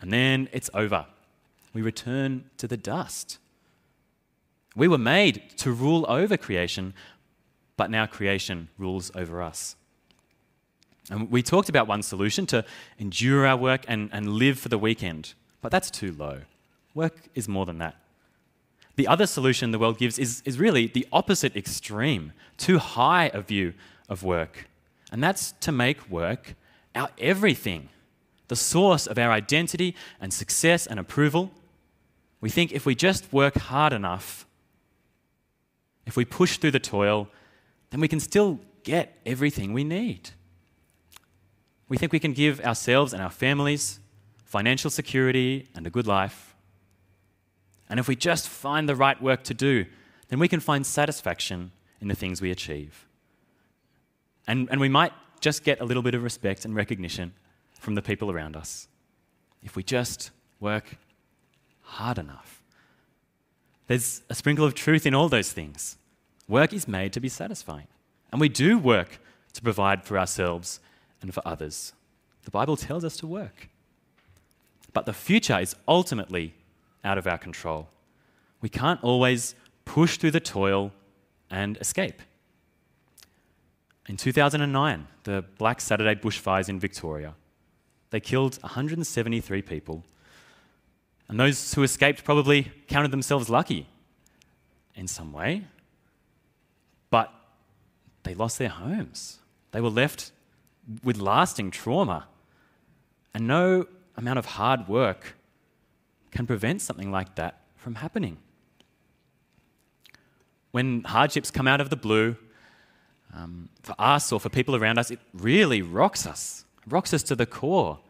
And 0.00 0.12
then 0.12 0.48
it's 0.52 0.70
over. 0.74 1.06
We 1.72 1.82
return 1.82 2.44
to 2.58 2.68
the 2.68 2.76
dust. 2.76 3.38
We 4.74 4.88
were 4.88 4.98
made 4.98 5.42
to 5.58 5.72
rule 5.72 6.04
over 6.08 6.36
creation, 6.36 6.92
but 7.76 7.90
now 7.90 8.06
creation 8.06 8.68
rules 8.78 9.10
over 9.14 9.42
us. 9.42 9.76
And 11.10 11.30
we 11.30 11.42
talked 11.42 11.68
about 11.68 11.86
one 11.86 12.02
solution 12.02 12.46
to 12.46 12.64
endure 12.98 13.46
our 13.46 13.56
work 13.56 13.84
and, 13.88 14.10
and 14.12 14.34
live 14.34 14.58
for 14.58 14.68
the 14.68 14.78
weekend, 14.78 15.34
but 15.62 15.70
that's 15.70 15.90
too 15.90 16.12
low. 16.12 16.40
Work 16.94 17.28
is 17.34 17.48
more 17.48 17.64
than 17.64 17.78
that. 17.78 17.96
The 18.96 19.06
other 19.06 19.26
solution 19.26 19.70
the 19.70 19.78
world 19.78 19.98
gives 19.98 20.18
is, 20.18 20.42
is 20.44 20.58
really 20.58 20.86
the 20.86 21.06
opposite 21.12 21.54
extreme, 21.54 22.32
too 22.56 22.78
high 22.78 23.30
a 23.32 23.42
view 23.42 23.74
of 24.08 24.22
work. 24.22 24.68
And 25.12 25.22
that's 25.22 25.52
to 25.60 25.72
make 25.72 26.10
work 26.10 26.54
our 26.94 27.10
everything, 27.18 27.90
the 28.48 28.56
source 28.56 29.06
of 29.06 29.18
our 29.18 29.30
identity 29.30 29.94
and 30.20 30.32
success 30.32 30.86
and 30.86 30.98
approval. 30.98 31.50
We 32.40 32.48
think 32.48 32.72
if 32.72 32.86
we 32.86 32.94
just 32.94 33.32
work 33.32 33.56
hard 33.56 33.92
enough, 33.92 34.46
if 36.06 36.16
we 36.16 36.24
push 36.24 36.56
through 36.56 36.70
the 36.70 36.80
toil, 36.80 37.28
then 37.90 38.00
we 38.00 38.08
can 38.08 38.20
still 38.20 38.60
get 38.82 39.18
everything 39.26 39.72
we 39.72 39.84
need. 39.84 40.30
We 41.88 41.98
think 41.98 42.12
we 42.12 42.18
can 42.18 42.32
give 42.32 42.60
ourselves 42.60 43.12
and 43.12 43.22
our 43.22 43.30
families 43.30 44.00
financial 44.44 44.90
security 44.90 45.68
and 45.74 45.86
a 45.86 45.90
good 45.90 46.06
life. 46.06 46.45
And 47.88 48.00
if 48.00 48.08
we 48.08 48.16
just 48.16 48.48
find 48.48 48.88
the 48.88 48.96
right 48.96 49.20
work 49.20 49.44
to 49.44 49.54
do, 49.54 49.86
then 50.28 50.38
we 50.38 50.48
can 50.48 50.60
find 50.60 50.84
satisfaction 50.84 51.70
in 52.00 52.08
the 52.08 52.14
things 52.14 52.40
we 52.40 52.50
achieve. 52.50 53.06
And, 54.46 54.68
and 54.70 54.80
we 54.80 54.88
might 54.88 55.12
just 55.40 55.64
get 55.64 55.80
a 55.80 55.84
little 55.84 56.02
bit 56.02 56.14
of 56.14 56.22
respect 56.22 56.64
and 56.64 56.74
recognition 56.74 57.32
from 57.78 57.94
the 57.94 58.02
people 58.02 58.30
around 58.30 58.56
us 58.56 58.88
if 59.62 59.76
we 59.76 59.82
just 59.82 60.30
work 60.60 60.96
hard 61.82 62.18
enough. 62.18 62.62
There's 63.86 64.22
a 64.28 64.34
sprinkle 64.34 64.64
of 64.64 64.74
truth 64.74 65.06
in 65.06 65.14
all 65.14 65.28
those 65.28 65.52
things. 65.52 65.96
Work 66.48 66.72
is 66.72 66.88
made 66.88 67.12
to 67.12 67.20
be 67.20 67.28
satisfying. 67.28 67.86
And 68.32 68.40
we 68.40 68.48
do 68.48 68.78
work 68.78 69.20
to 69.52 69.62
provide 69.62 70.04
for 70.04 70.18
ourselves 70.18 70.80
and 71.22 71.32
for 71.32 71.42
others. 71.46 71.92
The 72.44 72.50
Bible 72.50 72.76
tells 72.76 73.04
us 73.04 73.16
to 73.18 73.26
work. 73.26 73.68
But 74.92 75.06
the 75.06 75.12
future 75.12 75.58
is 75.58 75.76
ultimately 75.86 76.54
out 77.06 77.16
of 77.16 77.26
our 77.26 77.38
control. 77.38 77.88
We 78.60 78.68
can't 78.68 79.02
always 79.02 79.54
push 79.84 80.18
through 80.18 80.32
the 80.32 80.40
toil 80.40 80.92
and 81.50 81.78
escape. 81.78 82.20
In 84.08 84.16
2009, 84.16 85.06
the 85.24 85.44
Black 85.58 85.80
Saturday 85.80 86.20
bushfires 86.20 86.68
in 86.68 86.78
Victoria, 86.78 87.34
they 88.10 88.20
killed 88.20 88.58
173 88.62 89.62
people. 89.62 90.04
And 91.28 91.40
those 91.40 91.74
who 91.74 91.82
escaped 91.82 92.24
probably 92.24 92.70
counted 92.86 93.10
themselves 93.10 93.48
lucky 93.48 93.88
in 94.94 95.08
some 95.08 95.32
way. 95.32 95.64
But 97.10 97.32
they 98.22 98.34
lost 98.34 98.58
their 98.58 98.68
homes. 98.68 99.38
They 99.72 99.80
were 99.80 99.90
left 99.90 100.30
with 101.02 101.18
lasting 101.18 101.72
trauma. 101.72 102.28
And 103.34 103.48
no 103.48 103.86
amount 104.16 104.38
of 104.38 104.46
hard 104.46 104.88
work 104.88 105.34
can 106.36 106.46
prevent 106.46 106.82
something 106.82 107.10
like 107.10 107.34
that 107.36 107.62
from 107.76 107.94
happening. 107.94 108.36
When 110.70 111.02
hardships 111.04 111.50
come 111.50 111.66
out 111.66 111.80
of 111.80 111.88
the 111.88 111.96
blue, 111.96 112.36
um, 113.32 113.70
for 113.82 113.94
us 113.98 114.30
or 114.30 114.38
for 114.38 114.50
people 114.50 114.76
around 114.76 114.98
us, 114.98 115.10
it 115.10 115.18
really 115.32 115.80
rocks 115.80 116.26
us, 116.26 116.66
rocks 116.86 117.14
us 117.14 117.22
to 117.22 117.34
the 117.34 117.46
core. 117.46 118.00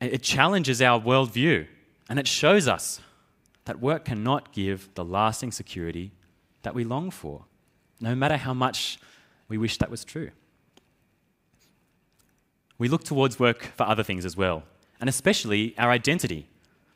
It 0.00 0.22
challenges 0.22 0.80
our 0.80 1.00
worldview 1.00 1.66
and 2.08 2.20
it 2.20 2.28
shows 2.28 2.68
us 2.68 3.00
that 3.64 3.80
work 3.80 4.04
cannot 4.04 4.52
give 4.52 4.88
the 4.94 5.04
lasting 5.04 5.50
security 5.50 6.12
that 6.62 6.72
we 6.72 6.84
long 6.84 7.10
for, 7.10 7.46
no 8.00 8.14
matter 8.14 8.36
how 8.36 8.54
much 8.54 9.00
we 9.48 9.58
wish 9.58 9.76
that 9.78 9.90
was 9.90 10.04
true. 10.04 10.30
We 12.78 12.88
look 12.88 13.02
towards 13.02 13.40
work 13.40 13.72
for 13.76 13.84
other 13.84 14.04
things 14.04 14.24
as 14.24 14.36
well, 14.36 14.62
and 15.00 15.08
especially 15.08 15.74
our 15.78 15.90
identity. 15.90 16.48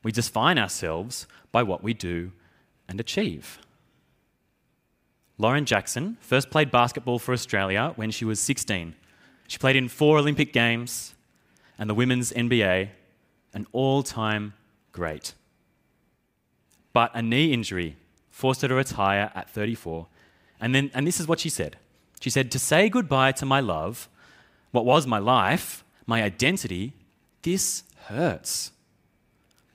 We 0.06 0.12
define 0.12 0.56
ourselves 0.56 1.26
by 1.50 1.64
what 1.64 1.82
we 1.82 1.92
do 1.92 2.30
and 2.88 3.00
achieve. 3.00 3.58
Lauren 5.36 5.64
Jackson 5.64 6.16
first 6.20 6.48
played 6.48 6.70
basketball 6.70 7.18
for 7.18 7.32
Australia 7.32 7.92
when 7.96 8.12
she 8.12 8.24
was 8.24 8.38
16. 8.38 8.94
She 9.48 9.58
played 9.58 9.74
in 9.74 9.88
four 9.88 10.18
Olympic 10.18 10.52
Games 10.52 11.16
and 11.76 11.90
the 11.90 11.94
Women's 11.94 12.32
NBA, 12.32 12.90
an 13.52 13.66
all 13.72 14.04
time 14.04 14.54
great. 14.92 15.34
But 16.92 17.10
a 17.12 17.20
knee 17.20 17.52
injury 17.52 17.96
forced 18.30 18.62
her 18.62 18.68
to 18.68 18.76
retire 18.76 19.32
at 19.34 19.50
34. 19.50 20.06
And, 20.60 20.72
then, 20.72 20.92
and 20.94 21.04
this 21.04 21.18
is 21.18 21.26
what 21.26 21.40
she 21.40 21.48
said 21.48 21.78
She 22.20 22.30
said, 22.30 22.52
To 22.52 22.60
say 22.60 22.88
goodbye 22.88 23.32
to 23.32 23.44
my 23.44 23.58
love, 23.58 24.08
what 24.70 24.84
was 24.84 25.04
my 25.04 25.18
life, 25.18 25.82
my 26.06 26.22
identity, 26.22 26.92
this 27.42 27.82
hurts. 28.04 28.70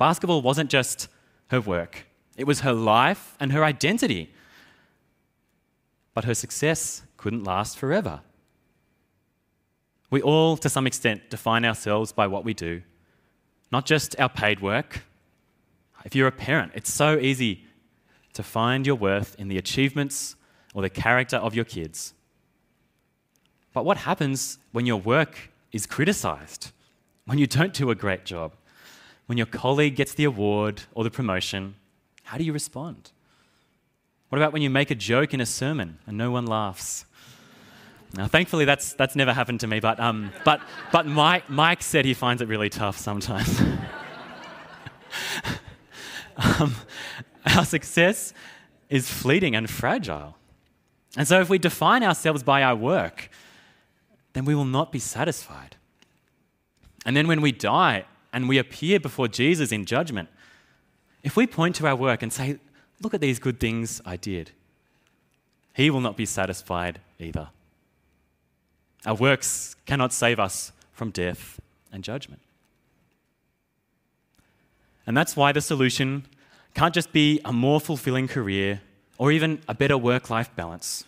Basketball 0.01 0.41
wasn't 0.41 0.71
just 0.71 1.09
her 1.49 1.61
work, 1.61 2.07
it 2.35 2.47
was 2.47 2.61
her 2.61 2.73
life 2.73 3.35
and 3.39 3.51
her 3.51 3.63
identity. 3.63 4.33
But 6.15 6.23
her 6.23 6.33
success 6.33 7.03
couldn't 7.17 7.43
last 7.43 7.77
forever. 7.77 8.21
We 10.09 10.19
all, 10.23 10.57
to 10.57 10.69
some 10.69 10.87
extent, 10.87 11.29
define 11.29 11.63
ourselves 11.63 12.11
by 12.13 12.25
what 12.25 12.43
we 12.43 12.55
do, 12.55 12.81
not 13.71 13.85
just 13.85 14.19
our 14.19 14.27
paid 14.27 14.59
work. 14.59 15.03
If 16.03 16.15
you're 16.15 16.27
a 16.27 16.31
parent, 16.31 16.71
it's 16.73 16.91
so 16.91 17.19
easy 17.19 17.63
to 18.33 18.41
find 18.41 18.87
your 18.87 18.95
worth 18.95 19.35
in 19.37 19.49
the 19.49 19.59
achievements 19.59 20.35
or 20.73 20.81
the 20.81 20.89
character 20.89 21.37
of 21.37 21.53
your 21.53 21.65
kids. 21.65 22.15
But 23.71 23.85
what 23.85 23.97
happens 23.97 24.57
when 24.71 24.87
your 24.87 24.97
work 24.97 25.51
is 25.71 25.85
criticized, 25.85 26.71
when 27.25 27.37
you 27.37 27.45
don't 27.45 27.75
do 27.75 27.91
a 27.91 27.95
great 27.95 28.25
job, 28.25 28.53
when 29.25 29.37
your 29.37 29.47
colleague 29.47 29.95
gets 29.95 30.13
the 30.13 30.23
award 30.23 30.83
or 30.93 31.03
the 31.03 31.11
promotion? 31.11 31.75
How 32.23 32.37
do 32.37 32.43
you 32.43 32.53
respond? 32.53 33.11
What 34.29 34.37
about 34.37 34.53
when 34.53 34.61
you 34.61 34.69
make 34.69 34.91
a 34.91 34.95
joke 34.95 35.33
in 35.33 35.41
a 35.41 35.45
sermon 35.45 35.99
and 36.07 36.17
no 36.17 36.31
one 36.31 36.45
laughs? 36.45 37.05
Now, 38.13 38.27
thankfully, 38.27 38.65
that's, 38.65 38.93
that's 38.93 39.15
never 39.15 39.33
happened 39.33 39.61
to 39.61 39.67
me, 39.67 39.79
but, 39.79 39.99
um, 39.99 40.31
but, 40.43 40.61
but 40.91 41.05
Mike, 41.05 41.49
Mike 41.49 41.81
said 41.81 42.03
he 42.03 42.13
finds 42.13 42.41
it 42.41 42.47
really 42.47 42.69
tough 42.69 42.97
sometimes. 42.97 43.61
um, 46.37 46.75
our 47.55 47.65
success 47.65 48.33
is 48.89 49.09
fleeting 49.09 49.55
and 49.55 49.69
fragile. 49.69 50.35
And 51.17 51.27
so, 51.27 51.39
if 51.41 51.49
we 51.49 51.57
define 51.57 52.03
ourselves 52.03 52.43
by 52.43 52.63
our 52.63 52.75
work, 52.75 53.29
then 54.33 54.45
we 54.45 54.55
will 54.55 54.65
not 54.65 54.91
be 54.91 54.99
satisfied. 54.99 55.77
And 57.05 57.15
then, 57.15 57.27
when 57.27 57.41
we 57.41 57.51
die 57.51 58.05
and 58.33 58.47
we 58.47 58.57
appear 58.57 58.99
before 58.99 59.27
Jesus 59.27 59.71
in 59.71 59.85
judgment, 59.85 60.29
if 61.23 61.35
we 61.35 61.45
point 61.45 61.75
to 61.77 61.87
our 61.87 61.95
work 61.95 62.21
and 62.21 62.31
say, 62.31 62.59
Look 63.01 63.13
at 63.13 63.21
these 63.21 63.39
good 63.39 63.59
things 63.59 63.99
I 64.05 64.15
did. 64.15 64.51
He 65.73 65.89
will 65.89 66.01
not 66.01 66.17
be 66.17 66.25
satisfied 66.25 66.99
either. 67.19 67.49
Our 69.05 69.15
works 69.15 69.75
cannot 69.85 70.13
save 70.13 70.39
us 70.39 70.71
from 70.93 71.09
death 71.09 71.59
and 71.91 72.03
judgment. 72.03 72.41
And 75.07 75.17
that's 75.17 75.35
why 75.35 75.51
the 75.51 75.61
solution 75.61 76.25
can't 76.75 76.93
just 76.93 77.11
be 77.11 77.41
a 77.43 77.51
more 77.51 77.81
fulfilling 77.81 78.27
career 78.27 78.81
or 79.17 79.31
even 79.31 79.61
a 79.67 79.73
better 79.73 79.97
work 79.97 80.29
life 80.29 80.55
balance. 80.55 81.05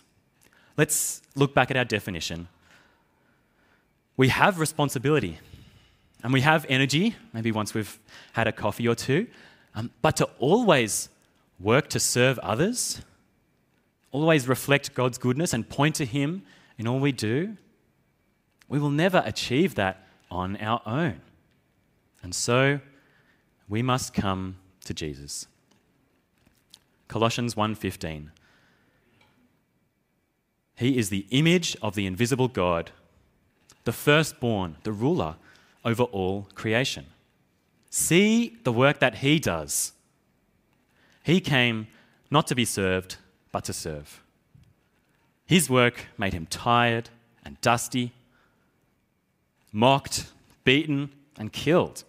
Let's 0.76 1.22
look 1.36 1.54
back 1.54 1.70
at 1.70 1.76
our 1.76 1.84
definition. 1.84 2.48
We 4.16 4.28
have 4.28 4.58
responsibility 4.58 5.38
and 6.24 6.32
we 6.32 6.40
have 6.40 6.64
energy, 6.70 7.14
maybe 7.34 7.52
once 7.52 7.74
we've 7.74 8.00
had 8.32 8.48
a 8.48 8.52
coffee 8.52 8.88
or 8.88 8.94
two, 8.94 9.26
um, 9.74 9.90
but 10.00 10.16
to 10.16 10.24
always 10.38 11.10
work 11.60 11.88
to 11.88 12.00
serve 12.00 12.38
others, 12.38 13.02
always 14.10 14.48
reflect 14.48 14.94
God's 14.94 15.18
goodness 15.18 15.52
and 15.52 15.68
point 15.68 15.94
to 15.96 16.06
Him 16.06 16.42
in 16.78 16.88
all 16.88 16.98
we 16.98 17.12
do, 17.12 17.58
we 18.70 18.78
will 18.78 18.90
never 18.90 19.22
achieve 19.26 19.74
that 19.74 20.06
on 20.30 20.56
our 20.56 20.80
own. 20.86 21.20
And 22.22 22.34
so 22.34 22.80
we 23.68 23.82
must 23.82 24.14
come 24.14 24.56
to 24.86 24.94
Jesus. 24.94 25.46
Colossians 27.06 27.54
1:15 27.54 28.30
He 30.76 30.96
is 30.96 31.10
the 31.10 31.26
image 31.30 31.76
of 31.82 31.94
the 31.94 32.06
invisible 32.06 32.48
God, 32.48 32.92
the 33.84 33.92
firstborn, 33.92 34.76
the 34.84 34.92
ruler 34.92 35.36
over 35.84 36.04
all 36.04 36.48
creation. 36.54 37.06
See 37.90 38.56
the 38.64 38.72
work 38.72 38.98
that 39.00 39.16
he 39.16 39.38
does. 39.38 39.92
He 41.22 41.40
came 41.40 41.86
not 42.30 42.46
to 42.48 42.54
be 42.54 42.64
served, 42.64 43.16
but 43.52 43.64
to 43.64 43.72
serve. 43.72 44.22
His 45.46 45.68
work 45.68 46.06
made 46.18 46.32
him 46.32 46.46
tired 46.46 47.10
and 47.44 47.60
dusty, 47.60 48.12
mocked, 49.72 50.32
beaten, 50.64 51.10
and 51.38 51.52
killed. 51.52 52.04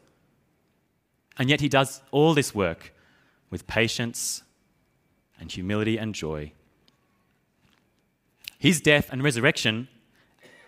And 1.37 1.49
yet 1.49 1.61
he 1.61 1.69
does 1.69 2.01
all 2.11 2.33
this 2.33 2.55
work 2.55 2.93
with 3.49 3.67
patience 3.67 4.43
and 5.39 5.51
humility 5.51 5.97
and 5.97 6.15
joy. 6.15 6.53
His 8.57 8.81
death 8.81 9.09
and 9.11 9.21
resurrection 9.21 9.87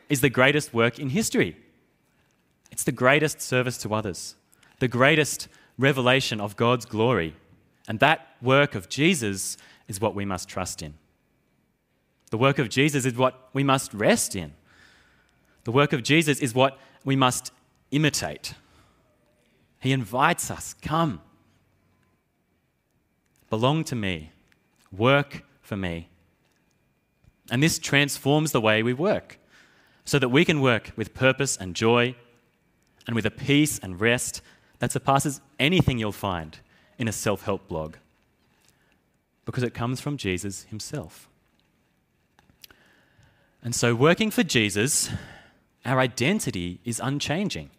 is 0.10 0.22
the 0.22 0.30
greatest 0.30 0.74
work 0.74 1.00
in 1.00 1.10
history. 1.10 1.58
It's 2.72 2.84
the 2.84 2.92
greatest 2.92 3.42
service 3.42 3.78
to 3.80 3.94
others, 3.94 4.36
the 4.80 4.88
greatest 4.88 5.48
revelation 5.78 6.42
of 6.42 6.56
God's 6.56 6.86
glory. 6.86 7.36
And 7.88 8.00
that 8.00 8.36
work 8.42 8.76
of 8.76 8.90
Jesus 8.90 9.58
is 9.88 10.02
what 10.02 10.16
we 10.16 10.26
must 10.26 10.50
trust 10.50 10.82
in. 10.82 10.96
The 12.30 12.38
work 12.38 12.60
of 12.60 12.70
Jesus 12.70 13.06
is 13.06 13.16
what 13.16 13.50
we 13.54 13.64
must 13.64 13.94
rest 13.94 14.36
in. 14.36 14.54
The 15.64 15.72
work 15.72 15.94
of 15.94 16.04
Jesus 16.04 16.40
is 16.40 16.54
what 16.54 16.78
we 17.06 17.16
must 17.16 17.52
imitate. 17.92 18.54
He 19.80 19.92
invites 19.92 20.52
us 20.52 20.76
come, 20.82 21.22
belong 23.50 23.84
to 23.86 23.96
me, 23.96 24.32
work 24.92 25.44
for 25.62 25.78
me. 25.78 26.10
And 27.50 27.64
this 27.64 27.80
transforms 27.80 28.52
the 28.52 28.60
way 28.60 28.84
we 28.84 28.94
work 28.94 29.40
so 30.04 30.20
that 30.20 30.30
we 30.30 30.44
can 30.44 30.60
work 30.60 30.92
with 30.98 31.14
purpose 31.14 31.56
and 31.56 31.76
joy 31.76 32.16
and 33.08 33.16
with 33.16 33.26
a 33.26 33.32
peace 33.32 33.80
and 33.80 34.00
rest 34.00 34.42
that 34.80 34.92
surpasses 34.92 35.42
anything 35.60 35.98
you'll 35.98 36.12
find 36.12 36.60
in 37.00 37.08
a 37.08 37.12
self 37.12 37.44
help 37.44 37.68
blog 37.68 37.96
because 39.46 39.64
it 39.64 39.74
comes 39.74 40.02
from 40.02 40.18
Jesus 40.18 40.64
himself. 40.64 41.30
And 43.64 43.74
so, 43.74 43.96
working 43.96 44.30
for 44.30 44.44
Jesus, 44.44 45.10
our 45.86 46.00
identity 46.00 46.80
is 46.84 47.00
unchanging. 47.02 47.70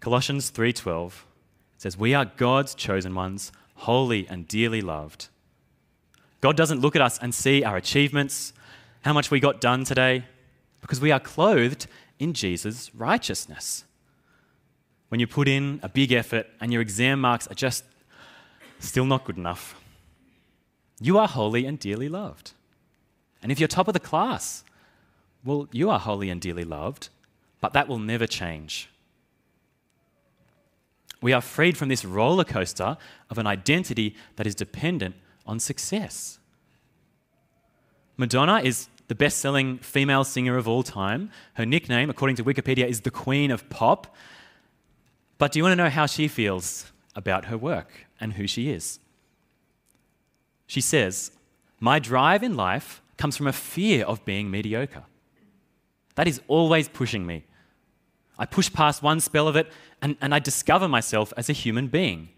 Colossians 0.00 0.50
3:12 0.50 1.24
says, 1.78 1.96
"We 1.96 2.14
are 2.14 2.26
God's 2.26 2.74
chosen 2.74 3.14
ones, 3.14 3.52
holy 3.74 4.28
and 4.28 4.46
dearly 4.46 4.82
loved." 4.82 5.28
God 6.42 6.56
doesn't 6.58 6.80
look 6.80 6.94
at 6.94 7.00
us 7.00 7.18
and 7.18 7.34
see 7.34 7.64
our 7.64 7.78
achievements, 7.78 8.52
how 9.02 9.14
much 9.14 9.30
we 9.30 9.40
got 9.40 9.62
done 9.62 9.84
today, 9.84 10.26
because 10.82 11.00
we 11.00 11.10
are 11.10 11.20
clothed 11.20 11.86
in 12.18 12.34
Jesus' 12.34 12.94
righteousness 12.94 13.84
when 15.14 15.20
you 15.20 15.28
put 15.28 15.46
in 15.46 15.78
a 15.84 15.88
big 15.88 16.10
effort 16.10 16.44
and 16.60 16.72
your 16.72 16.82
exam 16.82 17.20
marks 17.20 17.46
are 17.46 17.54
just 17.54 17.84
still 18.80 19.04
not 19.04 19.24
good 19.24 19.36
enough. 19.36 19.80
You 21.00 21.18
are 21.18 21.28
holy 21.28 21.66
and 21.66 21.78
dearly 21.78 22.08
loved. 22.08 22.50
And 23.40 23.52
if 23.52 23.60
you're 23.60 23.68
top 23.68 23.86
of 23.86 23.94
the 23.94 24.00
class, 24.00 24.64
well, 25.44 25.68
you 25.70 25.88
are 25.88 26.00
holy 26.00 26.30
and 26.30 26.40
dearly 26.40 26.64
loved, 26.64 27.10
but 27.60 27.74
that 27.74 27.86
will 27.86 28.00
never 28.00 28.26
change. 28.26 28.90
We 31.22 31.32
are 31.32 31.40
freed 31.40 31.78
from 31.78 31.90
this 31.90 32.04
roller 32.04 32.42
coaster 32.42 32.96
of 33.30 33.38
an 33.38 33.46
identity 33.46 34.16
that 34.34 34.48
is 34.48 34.56
dependent 34.56 35.14
on 35.46 35.60
success. 35.60 36.40
Madonna 38.16 38.62
is 38.62 38.88
the 39.06 39.14
best 39.14 39.38
selling 39.38 39.78
female 39.78 40.24
singer 40.24 40.56
of 40.56 40.66
all 40.66 40.82
time. 40.82 41.30
Her 41.52 41.64
nickname, 41.64 42.10
according 42.10 42.34
to 42.34 42.42
Wikipedia, 42.42 42.88
is 42.88 43.02
the 43.02 43.12
Queen 43.12 43.52
of 43.52 43.70
Pop. 43.70 44.12
But 45.38 45.52
do 45.52 45.58
you 45.58 45.62
want 45.64 45.72
to 45.72 45.82
know 45.82 45.90
how 45.90 46.06
she 46.06 46.28
feels 46.28 46.92
about 47.14 47.46
her 47.46 47.58
work 47.58 48.06
and 48.20 48.34
who 48.34 48.46
she 48.46 48.70
is? 48.70 48.98
She 50.66 50.80
says, 50.80 51.32
My 51.80 51.98
drive 51.98 52.42
in 52.42 52.56
life 52.56 53.02
comes 53.16 53.36
from 53.36 53.46
a 53.46 53.52
fear 53.52 54.04
of 54.04 54.24
being 54.24 54.50
mediocre. 54.50 55.04
That 56.14 56.28
is 56.28 56.40
always 56.48 56.88
pushing 56.88 57.26
me. 57.26 57.44
I 58.38 58.46
push 58.46 58.72
past 58.72 59.02
one 59.02 59.20
spell 59.20 59.46
of 59.46 59.56
it 59.56 59.70
and, 60.02 60.16
and 60.20 60.34
I 60.34 60.38
discover 60.38 60.88
myself 60.88 61.32
as 61.36 61.48
a 61.48 61.52
human 61.52 61.88
being. 61.88 62.30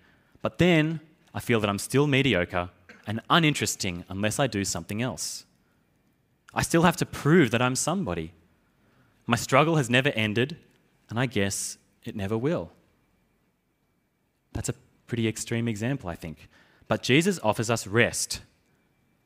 But 0.42 0.58
then 0.58 1.00
I 1.34 1.40
feel 1.40 1.60
that 1.60 1.70
I'm 1.70 1.78
still 1.78 2.06
mediocre 2.06 2.70
and 3.06 3.20
uninteresting 3.30 4.04
unless 4.08 4.38
I 4.38 4.46
do 4.46 4.64
something 4.64 5.00
else. 5.00 5.44
I 6.54 6.62
still 6.62 6.82
have 6.82 6.96
to 6.96 7.06
prove 7.06 7.50
that 7.50 7.62
I'm 7.62 7.76
somebody. 7.76 8.32
My 9.26 9.36
struggle 9.36 9.76
has 9.76 9.90
never 9.90 10.10
ended, 10.10 10.56
and 11.10 11.18
I 11.18 11.26
guess 11.26 11.78
it 12.04 12.16
never 12.16 12.38
will. 12.38 12.70
That's 14.56 14.70
a 14.70 14.74
pretty 15.06 15.28
extreme 15.28 15.68
example, 15.68 16.08
I 16.08 16.14
think. 16.14 16.48
But 16.88 17.02
Jesus 17.02 17.38
offers 17.42 17.68
us 17.68 17.86
rest 17.86 18.40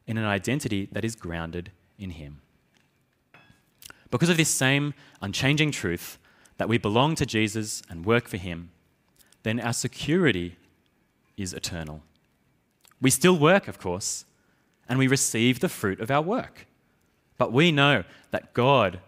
in 0.06 0.18
an 0.18 0.24
identity 0.24 0.88
that 0.90 1.04
is 1.04 1.14
grounded 1.14 1.70
in 1.98 2.10
Him. 2.10 2.40
Because 4.10 4.28
of 4.28 4.36
this 4.36 4.48
same 4.48 4.92
unchanging 5.22 5.70
truth 5.70 6.18
that 6.58 6.68
we 6.68 6.78
belong 6.78 7.14
to 7.14 7.24
Jesus 7.24 7.80
and 7.88 8.04
work 8.04 8.26
for 8.26 8.38
Him, 8.38 8.70
then 9.44 9.60
our 9.60 9.72
security 9.72 10.56
is 11.36 11.54
eternal. 11.54 12.02
We 13.00 13.10
still 13.10 13.38
work, 13.38 13.68
of 13.68 13.78
course, 13.78 14.24
and 14.88 14.98
we 14.98 15.06
receive 15.06 15.60
the 15.60 15.68
fruit 15.68 16.00
of 16.00 16.10
our 16.10 16.20
work. 16.20 16.66
But 17.38 17.52
we 17.52 17.70
know 17.70 18.02
that 18.32 18.52
God 18.52 18.98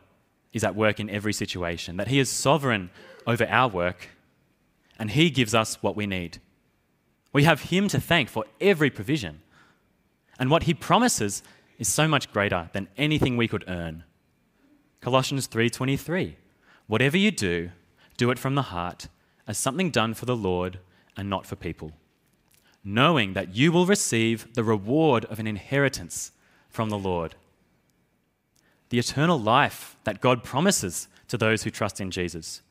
is 0.52 0.62
at 0.62 0.76
work 0.76 1.00
in 1.00 1.10
every 1.10 1.32
situation, 1.32 1.96
that 1.96 2.08
He 2.08 2.20
is 2.20 2.30
sovereign 2.30 2.90
over 3.26 3.44
our 3.48 3.68
work 3.68 4.08
and 5.02 5.10
He 5.10 5.30
gives 5.30 5.52
us 5.52 5.82
what 5.82 5.96
we 5.96 6.06
need. 6.06 6.38
We 7.32 7.42
have 7.42 7.72
Him 7.72 7.88
to 7.88 8.00
thank 8.00 8.28
for 8.28 8.44
every 8.60 8.88
provision. 8.88 9.42
And 10.38 10.48
what 10.48 10.62
He 10.62 10.74
promises 10.74 11.42
is 11.76 11.88
so 11.88 12.06
much 12.06 12.32
greater 12.32 12.70
than 12.72 12.86
anything 12.96 13.36
we 13.36 13.48
could 13.48 13.64
earn. 13.66 14.04
Colossians 15.00 15.48
3:23 15.48 16.36
Whatever 16.86 17.16
you 17.16 17.32
do, 17.32 17.72
do 18.16 18.30
it 18.30 18.38
from 18.38 18.54
the 18.54 18.70
heart 18.70 19.08
as 19.48 19.58
something 19.58 19.90
done 19.90 20.14
for 20.14 20.24
the 20.24 20.36
Lord 20.36 20.78
and 21.16 21.28
not 21.28 21.46
for 21.46 21.56
people, 21.56 21.90
knowing 22.84 23.32
that 23.32 23.56
you 23.56 23.72
will 23.72 23.86
receive 23.86 24.54
the 24.54 24.62
reward 24.62 25.24
of 25.24 25.40
an 25.40 25.48
inheritance 25.48 26.30
from 26.70 26.90
the 26.90 27.04
Lord. 27.10 27.34
The 28.90 29.00
eternal 29.00 29.40
life 29.40 29.96
that 30.04 30.20
God 30.20 30.44
promises 30.44 31.08
to 31.26 31.36
those 31.36 31.64
who 31.64 31.70
trust 31.70 32.00
in 32.00 32.12
Jesus 32.12 32.62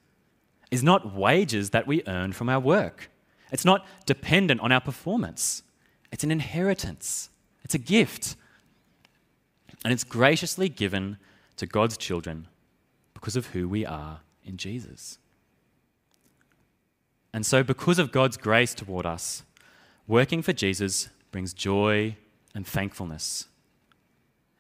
is 0.71 0.81
not 0.81 1.13
wages 1.13 1.69
that 1.71 1.85
we 1.85 2.01
earn 2.07 2.31
from 2.31 2.49
our 2.49 2.59
work. 2.59 3.11
It's 3.51 3.65
not 3.65 3.85
dependent 4.05 4.61
on 4.61 4.71
our 4.71 4.79
performance. 4.79 5.61
It's 6.11 6.23
an 6.23 6.31
inheritance, 6.31 7.29
it's 7.63 7.75
a 7.75 7.79
gift. 7.79 8.35
And 9.83 9.91
it's 9.91 10.03
graciously 10.03 10.69
given 10.69 11.17
to 11.57 11.65
God's 11.65 11.97
children 11.97 12.47
because 13.15 13.35
of 13.35 13.47
who 13.47 13.67
we 13.67 13.83
are 13.83 14.19
in 14.45 14.57
Jesus. 14.57 15.17
And 17.33 17.45
so, 17.45 17.63
because 17.63 17.97
of 17.97 18.11
God's 18.11 18.37
grace 18.37 18.75
toward 18.75 19.07
us, 19.07 19.43
working 20.07 20.41
for 20.41 20.53
Jesus 20.53 21.09
brings 21.31 21.53
joy 21.53 22.15
and 22.53 22.67
thankfulness. 22.67 23.47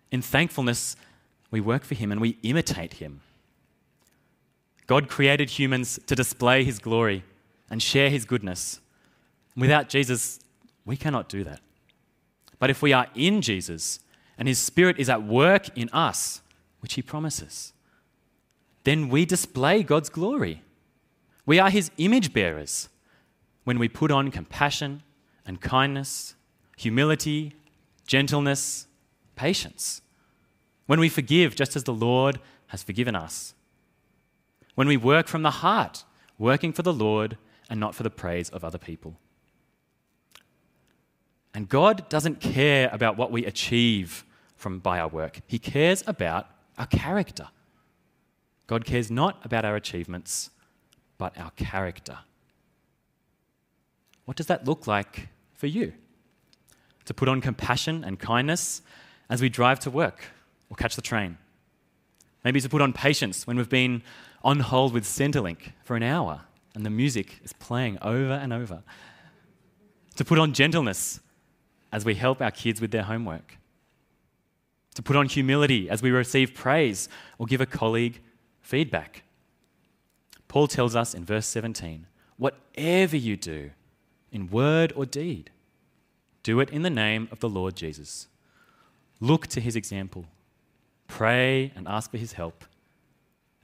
In 0.09 0.21
thankfulness, 0.21 0.95
we 1.51 1.59
work 1.59 1.83
for 1.83 1.95
Him 1.95 2.11
and 2.11 2.21
we 2.21 2.37
imitate 2.43 2.93
Him. 2.93 3.21
God 4.87 5.07
created 5.07 5.51
humans 5.51 5.99
to 6.07 6.15
display 6.15 6.63
his 6.63 6.79
glory 6.79 7.23
and 7.69 7.81
share 7.81 8.09
his 8.09 8.25
goodness. 8.25 8.81
Without 9.55 9.89
Jesus, 9.89 10.39
we 10.85 10.97
cannot 10.97 11.29
do 11.29 11.43
that. 11.43 11.61
But 12.59 12.69
if 12.69 12.81
we 12.81 12.93
are 12.93 13.07
in 13.15 13.41
Jesus, 13.41 13.99
and 14.41 14.47
His 14.47 14.57
Spirit 14.57 14.97
is 14.97 15.07
at 15.07 15.21
work 15.21 15.69
in 15.77 15.87
us, 15.89 16.41
which 16.79 16.95
He 16.95 17.03
promises, 17.03 17.73
then 18.83 19.07
we 19.07 19.23
display 19.23 19.83
God's 19.83 20.09
glory. 20.09 20.63
We 21.45 21.59
are 21.59 21.69
His 21.69 21.91
image 21.99 22.33
bearers 22.33 22.89
when 23.65 23.77
we 23.77 23.87
put 23.87 24.09
on 24.09 24.31
compassion 24.31 25.03
and 25.45 25.61
kindness, 25.61 26.33
humility, 26.75 27.53
gentleness, 28.07 28.87
patience. 29.35 30.01
When 30.87 30.99
we 30.99 31.07
forgive 31.07 31.55
just 31.55 31.75
as 31.75 31.83
the 31.83 31.93
Lord 31.93 32.39
has 32.69 32.81
forgiven 32.81 33.15
us. 33.15 33.53
When 34.75 34.87
we 34.87 34.97
work 34.97 35.27
from 35.27 35.43
the 35.43 35.51
heart, 35.51 36.03
working 36.37 36.73
for 36.73 36.81
the 36.81 36.93
Lord 36.93 37.37
and 37.69 37.79
not 37.79 37.95
for 37.95 38.03
the 38.03 38.09
praise 38.09 38.49
of 38.49 38.63
other 38.63 38.77
people. 38.77 39.17
And 41.53 41.67
God 41.67 42.07
doesn't 42.09 42.39
care 42.39 42.89
about 42.91 43.17
what 43.17 43.31
we 43.31 43.45
achieve 43.45 44.23
from 44.55 44.79
by 44.79 44.99
our 44.99 45.07
work. 45.07 45.41
He 45.47 45.59
cares 45.59 46.03
about 46.07 46.47
our 46.77 46.87
character. 46.87 47.49
God 48.67 48.85
cares 48.85 49.11
not 49.11 49.43
about 49.43 49.65
our 49.65 49.75
achievements, 49.75 50.49
but 51.17 51.37
our 51.37 51.51
character. 51.51 52.19
What 54.25 54.37
does 54.37 54.47
that 54.47 54.65
look 54.65 54.87
like 54.87 55.27
for 55.53 55.67
you? 55.67 55.93
To 57.05 57.13
put 57.13 57.27
on 57.27 57.41
compassion 57.41 58.03
and 58.03 58.17
kindness 58.17 58.81
as 59.29 59.41
we 59.41 59.49
drive 59.49 59.79
to 59.81 59.89
work 59.89 60.23
or 60.69 60.77
catch 60.77 60.95
the 60.95 61.01
train. 61.01 61.37
Maybe 62.45 62.61
to 62.61 62.69
put 62.69 62.81
on 62.81 62.93
patience 62.93 63.45
when 63.45 63.57
we've 63.57 63.69
been 63.69 64.03
on 64.43 64.59
hold 64.59 64.93
with 64.93 65.03
Centrelink 65.03 65.73
for 65.83 65.95
an 65.95 66.03
hour 66.03 66.41
and 66.73 66.85
the 66.85 66.89
music 66.89 67.39
is 67.43 67.53
playing 67.53 67.97
over 68.01 68.33
and 68.33 68.53
over. 68.53 68.83
To 70.15 70.25
put 70.25 70.39
on 70.39 70.53
gentleness 70.53 71.19
as 71.91 72.05
we 72.05 72.15
help 72.15 72.41
our 72.41 72.51
kids 72.51 72.79
with 72.79 72.91
their 72.91 73.03
homework. 73.03 73.57
To 74.95 75.01
put 75.01 75.15
on 75.15 75.27
humility 75.27 75.89
as 75.89 76.01
we 76.01 76.11
receive 76.11 76.53
praise 76.53 77.09
or 77.37 77.45
give 77.45 77.61
a 77.61 77.65
colleague 77.65 78.21
feedback. 78.61 79.23
Paul 80.47 80.67
tells 80.67 80.95
us 80.95 81.13
in 81.13 81.25
verse 81.25 81.47
17 81.47 82.07
whatever 82.37 83.15
you 83.15 83.37
do, 83.37 83.69
in 84.31 84.49
word 84.49 84.91
or 84.95 85.05
deed, 85.05 85.51
do 86.41 86.59
it 86.59 86.69
in 86.71 86.81
the 86.81 86.89
name 86.89 87.27
of 87.31 87.39
the 87.39 87.49
Lord 87.49 87.75
Jesus. 87.75 88.27
Look 89.19 89.45
to 89.47 89.61
his 89.61 89.75
example, 89.75 90.25
pray 91.07 91.71
and 91.75 91.87
ask 91.87 92.09
for 92.09 92.17
his 92.17 92.33
help, 92.33 92.65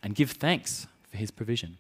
and 0.04 0.16
give 0.16 0.32
thanks 0.32 0.88
for 1.10 1.18
his 1.18 1.32
provision. 1.32 1.78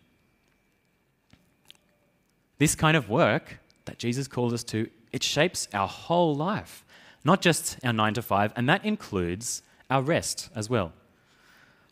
This 2.57 2.75
kind 2.75 2.97
of 2.97 3.09
work 3.09 3.59
that 3.85 3.99
Jesus 3.99 4.27
calls 4.27 4.53
us 4.53 4.63
to, 4.65 4.89
it 5.11 5.23
shapes 5.23 5.67
our 5.73 5.87
whole 5.87 6.35
life, 6.35 6.85
not 7.23 7.41
just 7.41 7.77
our 7.83 7.93
nine 7.93 8.13
to 8.15 8.21
five, 8.21 8.51
and 8.55 8.67
that 8.67 8.83
includes 8.83 9.61
our 9.89 10.01
rest 10.01 10.49
as 10.55 10.69
well. 10.69 10.93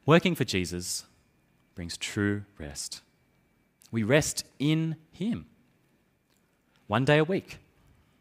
Working 0.05 0.35
for 0.35 0.43
Jesus 0.43 1.05
brings 1.75 1.97
true 1.97 2.43
rest. 2.57 3.01
We 3.91 4.03
rest 4.03 4.45
in 4.59 4.95
Him. 5.11 5.45
One 6.87 7.05
day 7.05 7.17
a 7.17 7.23
week, 7.23 7.59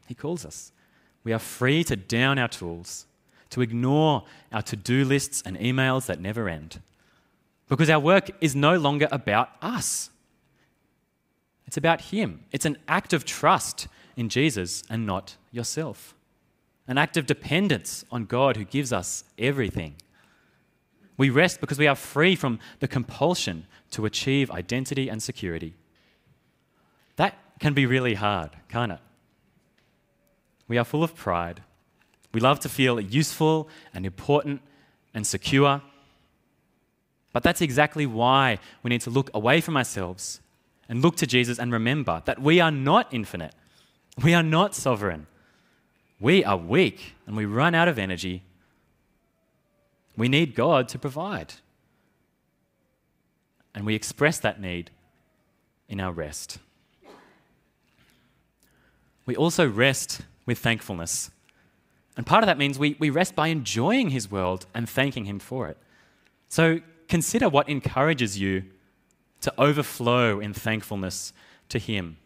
He 0.06 0.14
calls 0.14 0.44
us. 0.44 0.72
We 1.24 1.32
are 1.32 1.38
free 1.38 1.84
to 1.84 1.96
down 1.96 2.38
our 2.38 2.48
tools, 2.48 3.06
to 3.50 3.62
ignore 3.62 4.24
our 4.52 4.62
to 4.62 4.76
do 4.76 5.04
lists 5.04 5.42
and 5.44 5.58
emails 5.58 6.06
that 6.06 6.20
never 6.20 6.48
end, 6.48 6.80
because 7.68 7.90
our 7.90 8.00
work 8.00 8.30
is 8.40 8.54
no 8.54 8.76
longer 8.76 9.08
about 9.10 9.50
us. 9.62 10.10
It's 11.66 11.76
about 11.76 12.02
Him. 12.02 12.44
It's 12.52 12.66
an 12.66 12.78
act 12.88 13.12
of 13.12 13.24
trust 13.24 13.88
in 14.16 14.28
Jesus 14.28 14.82
and 14.88 15.06
not 15.06 15.36
yourself, 15.50 16.14
an 16.86 16.98
act 16.98 17.16
of 17.16 17.26
dependence 17.26 18.04
on 18.10 18.26
God 18.26 18.56
who 18.56 18.64
gives 18.64 18.92
us 18.92 19.24
everything. 19.38 19.94
We 21.16 21.30
rest 21.30 21.60
because 21.60 21.78
we 21.78 21.86
are 21.86 21.94
free 21.94 22.36
from 22.36 22.58
the 22.80 22.88
compulsion 22.88 23.66
to 23.92 24.04
achieve 24.04 24.50
identity 24.50 25.08
and 25.08 25.22
security. 25.22 25.74
That 27.16 27.38
can 27.60 27.72
be 27.72 27.86
really 27.86 28.14
hard, 28.14 28.50
can't 28.68 28.92
it? 28.92 28.98
We 30.66 30.78
are 30.78 30.84
full 30.84 31.04
of 31.04 31.14
pride. 31.14 31.62
We 32.32 32.40
love 32.40 32.58
to 32.60 32.68
feel 32.68 33.00
useful 33.00 33.68
and 33.92 34.04
important 34.04 34.60
and 35.12 35.26
secure. 35.26 35.82
But 37.34 37.42
that's 37.42 37.60
exactly 37.60 38.06
why 38.06 38.60
we 38.84 38.90
need 38.90 39.00
to 39.02 39.10
look 39.10 39.28
away 39.34 39.60
from 39.60 39.76
ourselves 39.76 40.40
and 40.88 41.02
look 41.02 41.16
to 41.16 41.26
Jesus 41.26 41.58
and 41.58 41.72
remember 41.72 42.22
that 42.26 42.40
we 42.40 42.60
are 42.60 42.70
not 42.70 43.12
infinite. 43.12 43.54
We 44.22 44.34
are 44.34 44.42
not 44.42 44.76
sovereign. 44.76 45.26
We 46.20 46.44
are 46.44 46.56
weak 46.56 47.16
and 47.26 47.36
we 47.36 47.44
run 47.44 47.74
out 47.74 47.88
of 47.88 47.98
energy. 47.98 48.44
We 50.16 50.28
need 50.28 50.54
God 50.54 50.88
to 50.90 50.98
provide. 50.98 51.54
And 53.74 53.84
we 53.84 53.96
express 53.96 54.38
that 54.38 54.60
need 54.60 54.92
in 55.88 56.00
our 56.00 56.12
rest. 56.12 56.58
We 59.26 59.34
also 59.34 59.68
rest 59.68 60.20
with 60.46 60.60
thankfulness. 60.60 61.32
And 62.16 62.24
part 62.24 62.44
of 62.44 62.46
that 62.46 62.58
means 62.58 62.78
we, 62.78 62.94
we 63.00 63.10
rest 63.10 63.34
by 63.34 63.48
enjoying 63.48 64.10
His 64.10 64.30
world 64.30 64.66
and 64.72 64.88
thanking 64.88 65.24
Him 65.24 65.40
for 65.40 65.66
it. 65.66 65.78
So 66.48 66.78
consider 67.08 67.48
what 67.48 67.68
encourages 67.68 68.38
you 68.38 68.64
to 69.40 69.52
overflow 69.58 70.40
in 70.40 70.54
thankfulness 70.54 71.32
to 71.68 71.78
Him. 71.78 72.16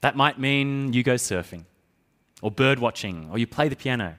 That 0.00 0.16
might 0.16 0.38
mean 0.38 0.92
you 0.92 1.02
go 1.02 1.14
surfing, 1.14 1.64
or 2.42 2.50
bird 2.50 2.78
watching, 2.78 3.28
or 3.30 3.38
you 3.38 3.46
play 3.46 3.68
the 3.68 3.76
piano. 3.76 4.16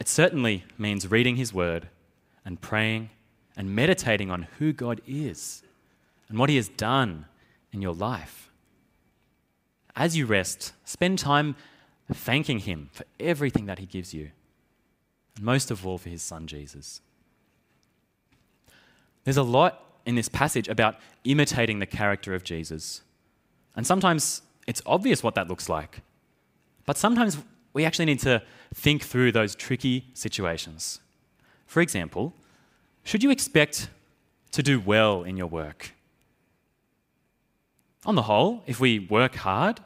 It 0.00 0.08
certainly 0.08 0.64
means 0.76 1.10
reading 1.10 1.36
His 1.36 1.54
Word 1.54 1.88
and 2.44 2.60
praying 2.60 3.10
and 3.56 3.74
meditating 3.74 4.30
on 4.30 4.48
who 4.58 4.72
God 4.72 5.00
is 5.06 5.62
and 6.28 6.38
what 6.38 6.50
He 6.50 6.56
has 6.56 6.68
done 6.68 7.26
in 7.72 7.82
your 7.82 7.94
life. 7.94 8.50
As 9.96 10.16
you 10.16 10.26
rest, 10.26 10.72
spend 10.84 11.18
time 11.18 11.54
thanking 12.12 12.60
Him 12.60 12.90
for 12.92 13.04
everything 13.20 13.66
that 13.66 13.78
He 13.78 13.86
gives 13.86 14.12
you, 14.12 14.30
and 15.36 15.44
most 15.44 15.70
of 15.70 15.86
all 15.86 15.98
for 15.98 16.08
His 16.08 16.22
Son 16.22 16.46
Jesus. 16.46 17.00
There's 19.24 19.36
a 19.36 19.42
lot 19.42 19.80
in 20.06 20.14
this 20.14 20.28
passage 20.28 20.68
about 20.68 20.96
imitating 21.24 21.78
the 21.78 21.86
character 21.86 22.34
of 22.34 22.44
Jesus. 22.44 23.02
And 23.74 23.86
sometimes 23.86 24.42
it's 24.66 24.82
obvious 24.86 25.22
what 25.22 25.34
that 25.34 25.48
looks 25.48 25.68
like. 25.68 26.02
But 26.86 26.96
sometimes 26.96 27.38
we 27.72 27.84
actually 27.84 28.04
need 28.04 28.20
to 28.20 28.42
think 28.74 29.02
through 29.02 29.32
those 29.32 29.54
tricky 29.54 30.06
situations. 30.14 31.00
For 31.66 31.80
example, 31.80 32.34
should 33.02 33.22
you 33.22 33.30
expect 33.30 33.88
to 34.52 34.62
do 34.62 34.78
well 34.78 35.24
in 35.24 35.36
your 35.36 35.46
work? 35.46 35.92
On 38.06 38.14
the 38.14 38.22
whole, 38.22 38.62
if 38.66 38.80
we 38.80 38.98
work 38.98 39.34
hard, 39.36 39.80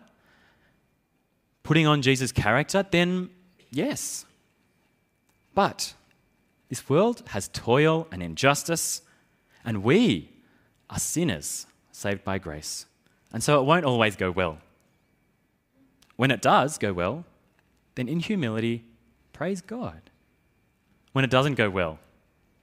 putting 1.63 1.87
on 1.87 2.03
Jesus' 2.03 2.33
character, 2.33 2.85
then 2.91 3.31
yes. 3.71 4.27
But 5.55 5.95
this 6.69 6.89
world 6.89 7.23
has 7.29 7.49
toil 7.49 8.09
and 8.11 8.23
injustice, 8.23 9.03
and 9.69 9.85
we 9.85 10.31
are 10.89 10.99
sinners 10.99 11.67
saved 11.93 12.25
by 12.25 12.39
grace. 12.39 12.87
And 13.35 13.43
so 13.43 13.61
it 13.61 13.67
won't 13.67 13.85
always 13.85 14.17
go 14.17 14.31
well. 14.31 14.57
When 16.17 16.31
it 16.31 16.41
does 16.41 16.79
go 16.79 16.95
well, 16.95 17.27
then 17.95 18.09
in 18.09 18.21
humility, 18.21 18.87
praise 19.35 19.61
God. 19.61 20.01
When 21.13 21.23
it 21.23 21.31
doesn't 21.31 21.57
go 21.57 21.69
well, 21.69 21.99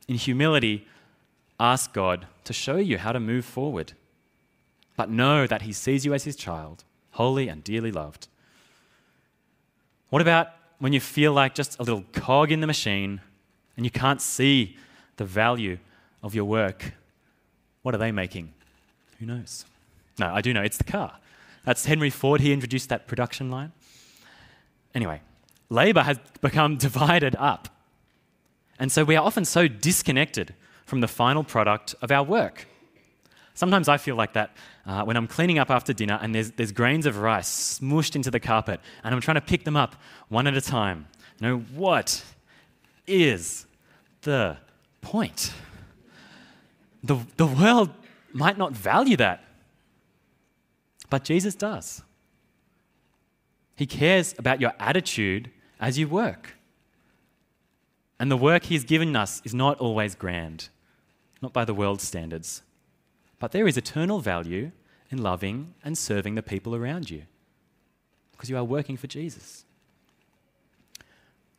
in 0.08 0.16
humility, 0.16 0.88
ask 1.60 1.94
God 1.94 2.26
to 2.44 2.54
show 2.54 2.78
you 2.78 2.98
how 2.98 3.12
to 3.12 3.20
move 3.20 3.46
forward. 3.46 3.94
But 4.98 5.12
know 5.12 5.46
that 5.46 5.62
He 5.62 5.74
sees 5.74 6.08
you 6.08 6.14
as 6.16 6.24
His 6.24 6.36
child, 6.36 6.86
holy 7.12 7.48
and 7.48 7.64
dearly 7.64 7.92
loved. 7.92 8.30
What 10.10 10.24
about 10.24 10.48
when 10.80 10.92
you 10.92 11.00
feel 11.00 11.34
like 11.34 11.54
just 11.54 11.78
a 11.80 11.84
little 11.84 12.04
cog 12.14 12.52
in 12.52 12.62
the 12.62 12.68
machine 12.68 13.22
and 13.78 13.86
you 13.86 13.92
can't 13.92 14.24
see 14.24 14.76
the 15.18 15.26
value 15.26 15.78
of 16.24 16.36
your 16.36 16.46
work, 16.46 16.94
what 17.82 17.94
are 17.94 18.00
they 18.00 18.12
making? 18.12 18.54
Who 19.20 19.26
knows? 19.26 19.66
No, 20.20 20.34
I 20.34 20.42
do 20.42 20.54
know. 20.54 20.62
It's 20.62 20.78
the 20.78 20.84
car. 20.84 21.18
That's 21.66 21.86
Henry 21.86 22.10
Ford. 22.10 22.42
He 22.42 22.54
introduced 22.54 22.90
that 22.90 23.08
production 23.08 23.50
line. 23.50 23.72
Anyway, 24.94 25.22
labor 25.70 26.02
has 26.02 26.20
become 26.42 26.78
divided 26.88 27.36
up. 27.38 27.70
And 28.80 28.92
so 28.92 29.04
we 29.04 29.16
are 29.16 29.26
often 29.26 29.46
so 29.46 29.68
disconnected 29.68 30.54
from 30.86 31.02
the 31.02 31.08
final 31.08 31.44
product 31.44 31.96
of 32.02 32.12
our 32.12 32.24
work. 32.24 32.68
Sometimes 33.54 33.88
I 33.88 33.98
feel 33.98 34.16
like 34.16 34.34
that 34.34 34.56
uh, 34.86 35.04
when 35.04 35.16
I'm 35.16 35.28
cleaning 35.28 35.60
up 35.60 35.72
after 35.72 35.94
dinner 35.94 36.20
and 36.22 36.36
there's, 36.36 36.52
there's 36.52 36.74
grains 36.74 37.06
of 37.06 37.18
rice 37.18 37.80
smooshed 37.80 38.16
into 38.16 38.30
the 38.30 38.40
carpet 38.40 38.82
and 39.04 39.16
I'm 39.16 39.22
trying 39.22 39.36
to 39.36 39.42
pick 39.42 39.64
them 39.64 39.78
up 39.78 39.96
one 40.28 40.46
at 40.46 40.56
a 40.56 40.62
time. 40.62 41.08
You 41.40 41.48
know, 41.48 41.58
what 41.74 42.24
is 43.08 43.66
the 44.22 44.58
point? 45.02 45.54
The, 47.06 47.20
the 47.38 47.46
world 47.46 47.92
might 48.34 48.58
not 48.58 48.74
value 48.74 49.16
that, 49.18 49.44
but 51.10 51.24
Jesus 51.24 51.54
does. 51.54 52.02
He 53.76 53.86
cares 53.86 54.34
about 54.40 54.60
your 54.60 54.74
attitude 54.80 55.52
as 55.80 56.00
you 56.00 56.08
work. 56.08 56.56
And 58.20 58.32
the 58.32 58.38
work 58.38 58.64
He's 58.64 58.84
given 58.84 59.16
us 59.16 59.42
is 59.46 59.54
not 59.54 59.78
always 59.78 60.16
grand, 60.16 60.70
not 61.42 61.54
by 61.54 61.64
the 61.64 61.74
world's 61.74 62.08
standards. 62.08 62.64
But 63.38 63.52
there 63.52 63.68
is 63.68 63.78
eternal 63.78 64.20
value 64.20 64.72
in 65.12 65.22
loving 65.22 65.76
and 65.84 65.98
serving 65.98 66.34
the 66.34 66.42
people 66.42 66.76
around 66.76 67.12
you 67.12 67.24
because 68.32 68.50
you 68.50 68.58
are 68.58 68.64
working 68.64 68.98
for 68.98 69.08
Jesus. 69.08 69.66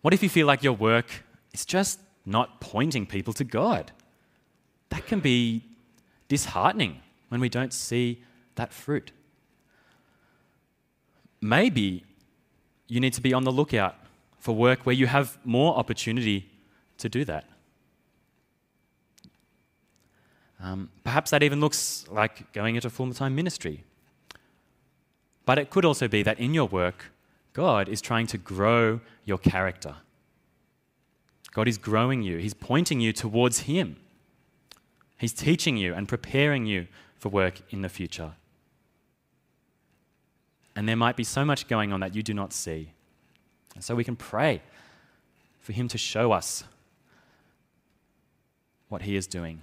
What 0.00 0.12
if 0.12 0.22
you 0.22 0.28
feel 0.28 0.46
like 0.46 0.64
your 0.64 0.72
work 0.72 1.06
is 1.52 1.64
just 1.64 2.00
not 2.24 2.60
pointing 2.60 3.06
people 3.06 3.32
to 3.34 3.44
God? 3.44 3.92
That 4.90 5.06
can 5.06 5.20
be 5.20 5.62
disheartening 6.28 7.00
when 7.28 7.40
we 7.40 7.48
don't 7.48 7.72
see 7.72 8.22
that 8.54 8.72
fruit. 8.72 9.12
Maybe 11.40 12.04
you 12.88 13.00
need 13.00 13.12
to 13.14 13.20
be 13.20 13.32
on 13.32 13.44
the 13.44 13.52
lookout 13.52 13.96
for 14.38 14.54
work 14.54 14.86
where 14.86 14.94
you 14.94 15.06
have 15.06 15.38
more 15.44 15.76
opportunity 15.76 16.50
to 16.98 17.08
do 17.08 17.24
that. 17.24 17.44
Um, 20.60 20.90
perhaps 21.04 21.30
that 21.30 21.42
even 21.42 21.60
looks 21.60 22.06
like 22.10 22.52
going 22.52 22.76
into 22.76 22.88
full 22.88 23.12
time 23.12 23.34
ministry. 23.34 23.84
But 25.44 25.58
it 25.58 25.70
could 25.70 25.84
also 25.84 26.08
be 26.08 26.22
that 26.22 26.40
in 26.40 26.54
your 26.54 26.66
work, 26.66 27.12
God 27.52 27.88
is 27.88 28.00
trying 28.00 28.26
to 28.28 28.38
grow 28.38 29.00
your 29.24 29.38
character. 29.38 29.96
God 31.52 31.68
is 31.68 31.78
growing 31.78 32.22
you, 32.22 32.38
He's 32.38 32.54
pointing 32.54 33.00
you 33.00 33.12
towards 33.12 33.60
Him. 33.60 33.96
He's 35.18 35.32
teaching 35.32 35.76
you 35.76 35.94
and 35.94 36.08
preparing 36.08 36.66
you 36.66 36.86
for 37.18 37.28
work 37.28 37.60
in 37.70 37.82
the 37.82 37.88
future. 37.88 38.32
And 40.74 40.88
there 40.88 40.96
might 40.96 41.16
be 41.16 41.24
so 41.24 41.44
much 41.44 41.68
going 41.68 41.92
on 41.92 42.00
that 42.00 42.14
you 42.14 42.22
do 42.22 42.34
not 42.34 42.52
see. 42.52 42.92
And 43.74 43.82
so 43.82 43.94
we 43.94 44.04
can 44.04 44.16
pray 44.16 44.62
for 45.60 45.72
Him 45.72 45.88
to 45.88 45.98
show 45.98 46.32
us 46.32 46.64
what 48.88 49.02
He 49.02 49.16
is 49.16 49.26
doing. 49.26 49.62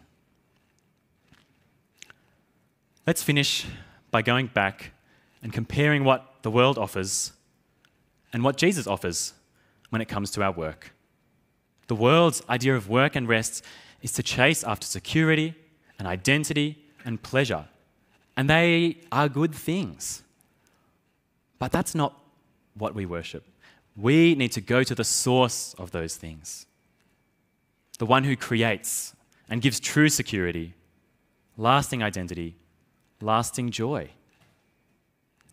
Let's 3.06 3.22
finish 3.22 3.66
by 4.12 4.22
going 4.22 4.48
back 4.48 4.92
and 5.42 5.54
comparing 5.54 6.04
what 6.04 6.42
the 6.42 6.50
world 6.50 6.78
offers 6.78 7.34
and 8.32 8.44
what 8.44 8.58
Jesus 8.58 8.88
offers 8.88 9.34
when 9.90 10.02
it 10.02 10.08
comes 10.08 10.32
to 10.32 10.42
our 10.42 10.52
work. 10.52 10.94
The 11.88 11.96
world's 11.96 12.42
idea 12.50 12.76
of 12.76 12.90
work 12.90 13.16
and 13.16 13.28
rest 13.28 13.64
is 14.04 14.12
to 14.12 14.22
chase 14.22 14.64
after 14.64 14.86
security 14.86 15.56
and 15.98 16.08
identity 16.08 16.86
and 17.04 17.24
pleasure. 17.24 17.66
And 18.38 18.48
they 18.48 18.98
are 19.12 19.28
good 19.28 19.56
things. 19.56 20.22
But 21.58 21.72
that's 21.72 21.96
not 21.96 22.14
what 22.76 22.94
we 22.94 23.06
worship. 23.06 23.46
We 23.96 24.36
need 24.36 24.52
to 24.52 24.62
go 24.62 24.84
to 24.84 24.94
the 24.94 25.04
source 25.04 25.74
of 25.80 25.90
those 25.92 26.16
things 26.16 26.68
the 28.00 28.06
one 28.08 28.24
who 28.24 28.36
creates 28.36 29.16
and 29.48 29.62
gives 29.62 29.80
true 29.80 30.10
security, 30.10 30.74
lasting 31.58 32.02
identity, 32.02 32.56
lasting 33.22 33.70
joy. 33.70 34.10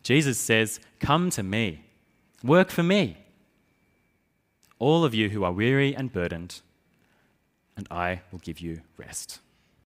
Jesus 0.03 0.39
says, 0.39 0.79
Come 0.99 1.29
to 1.29 1.43
me, 1.43 1.85
work 2.43 2.69
for 2.69 2.83
me. 2.83 3.17
All 4.79 5.05
of 5.05 5.13
you 5.13 5.29
who 5.29 5.43
are 5.43 5.51
weary 5.51 5.95
and 5.95 6.11
burdened, 6.11 6.61
and 7.77 7.87
I 7.91 8.21
will 8.31 8.39
give 8.39 8.59
you 8.59 8.81
rest. 8.97 9.39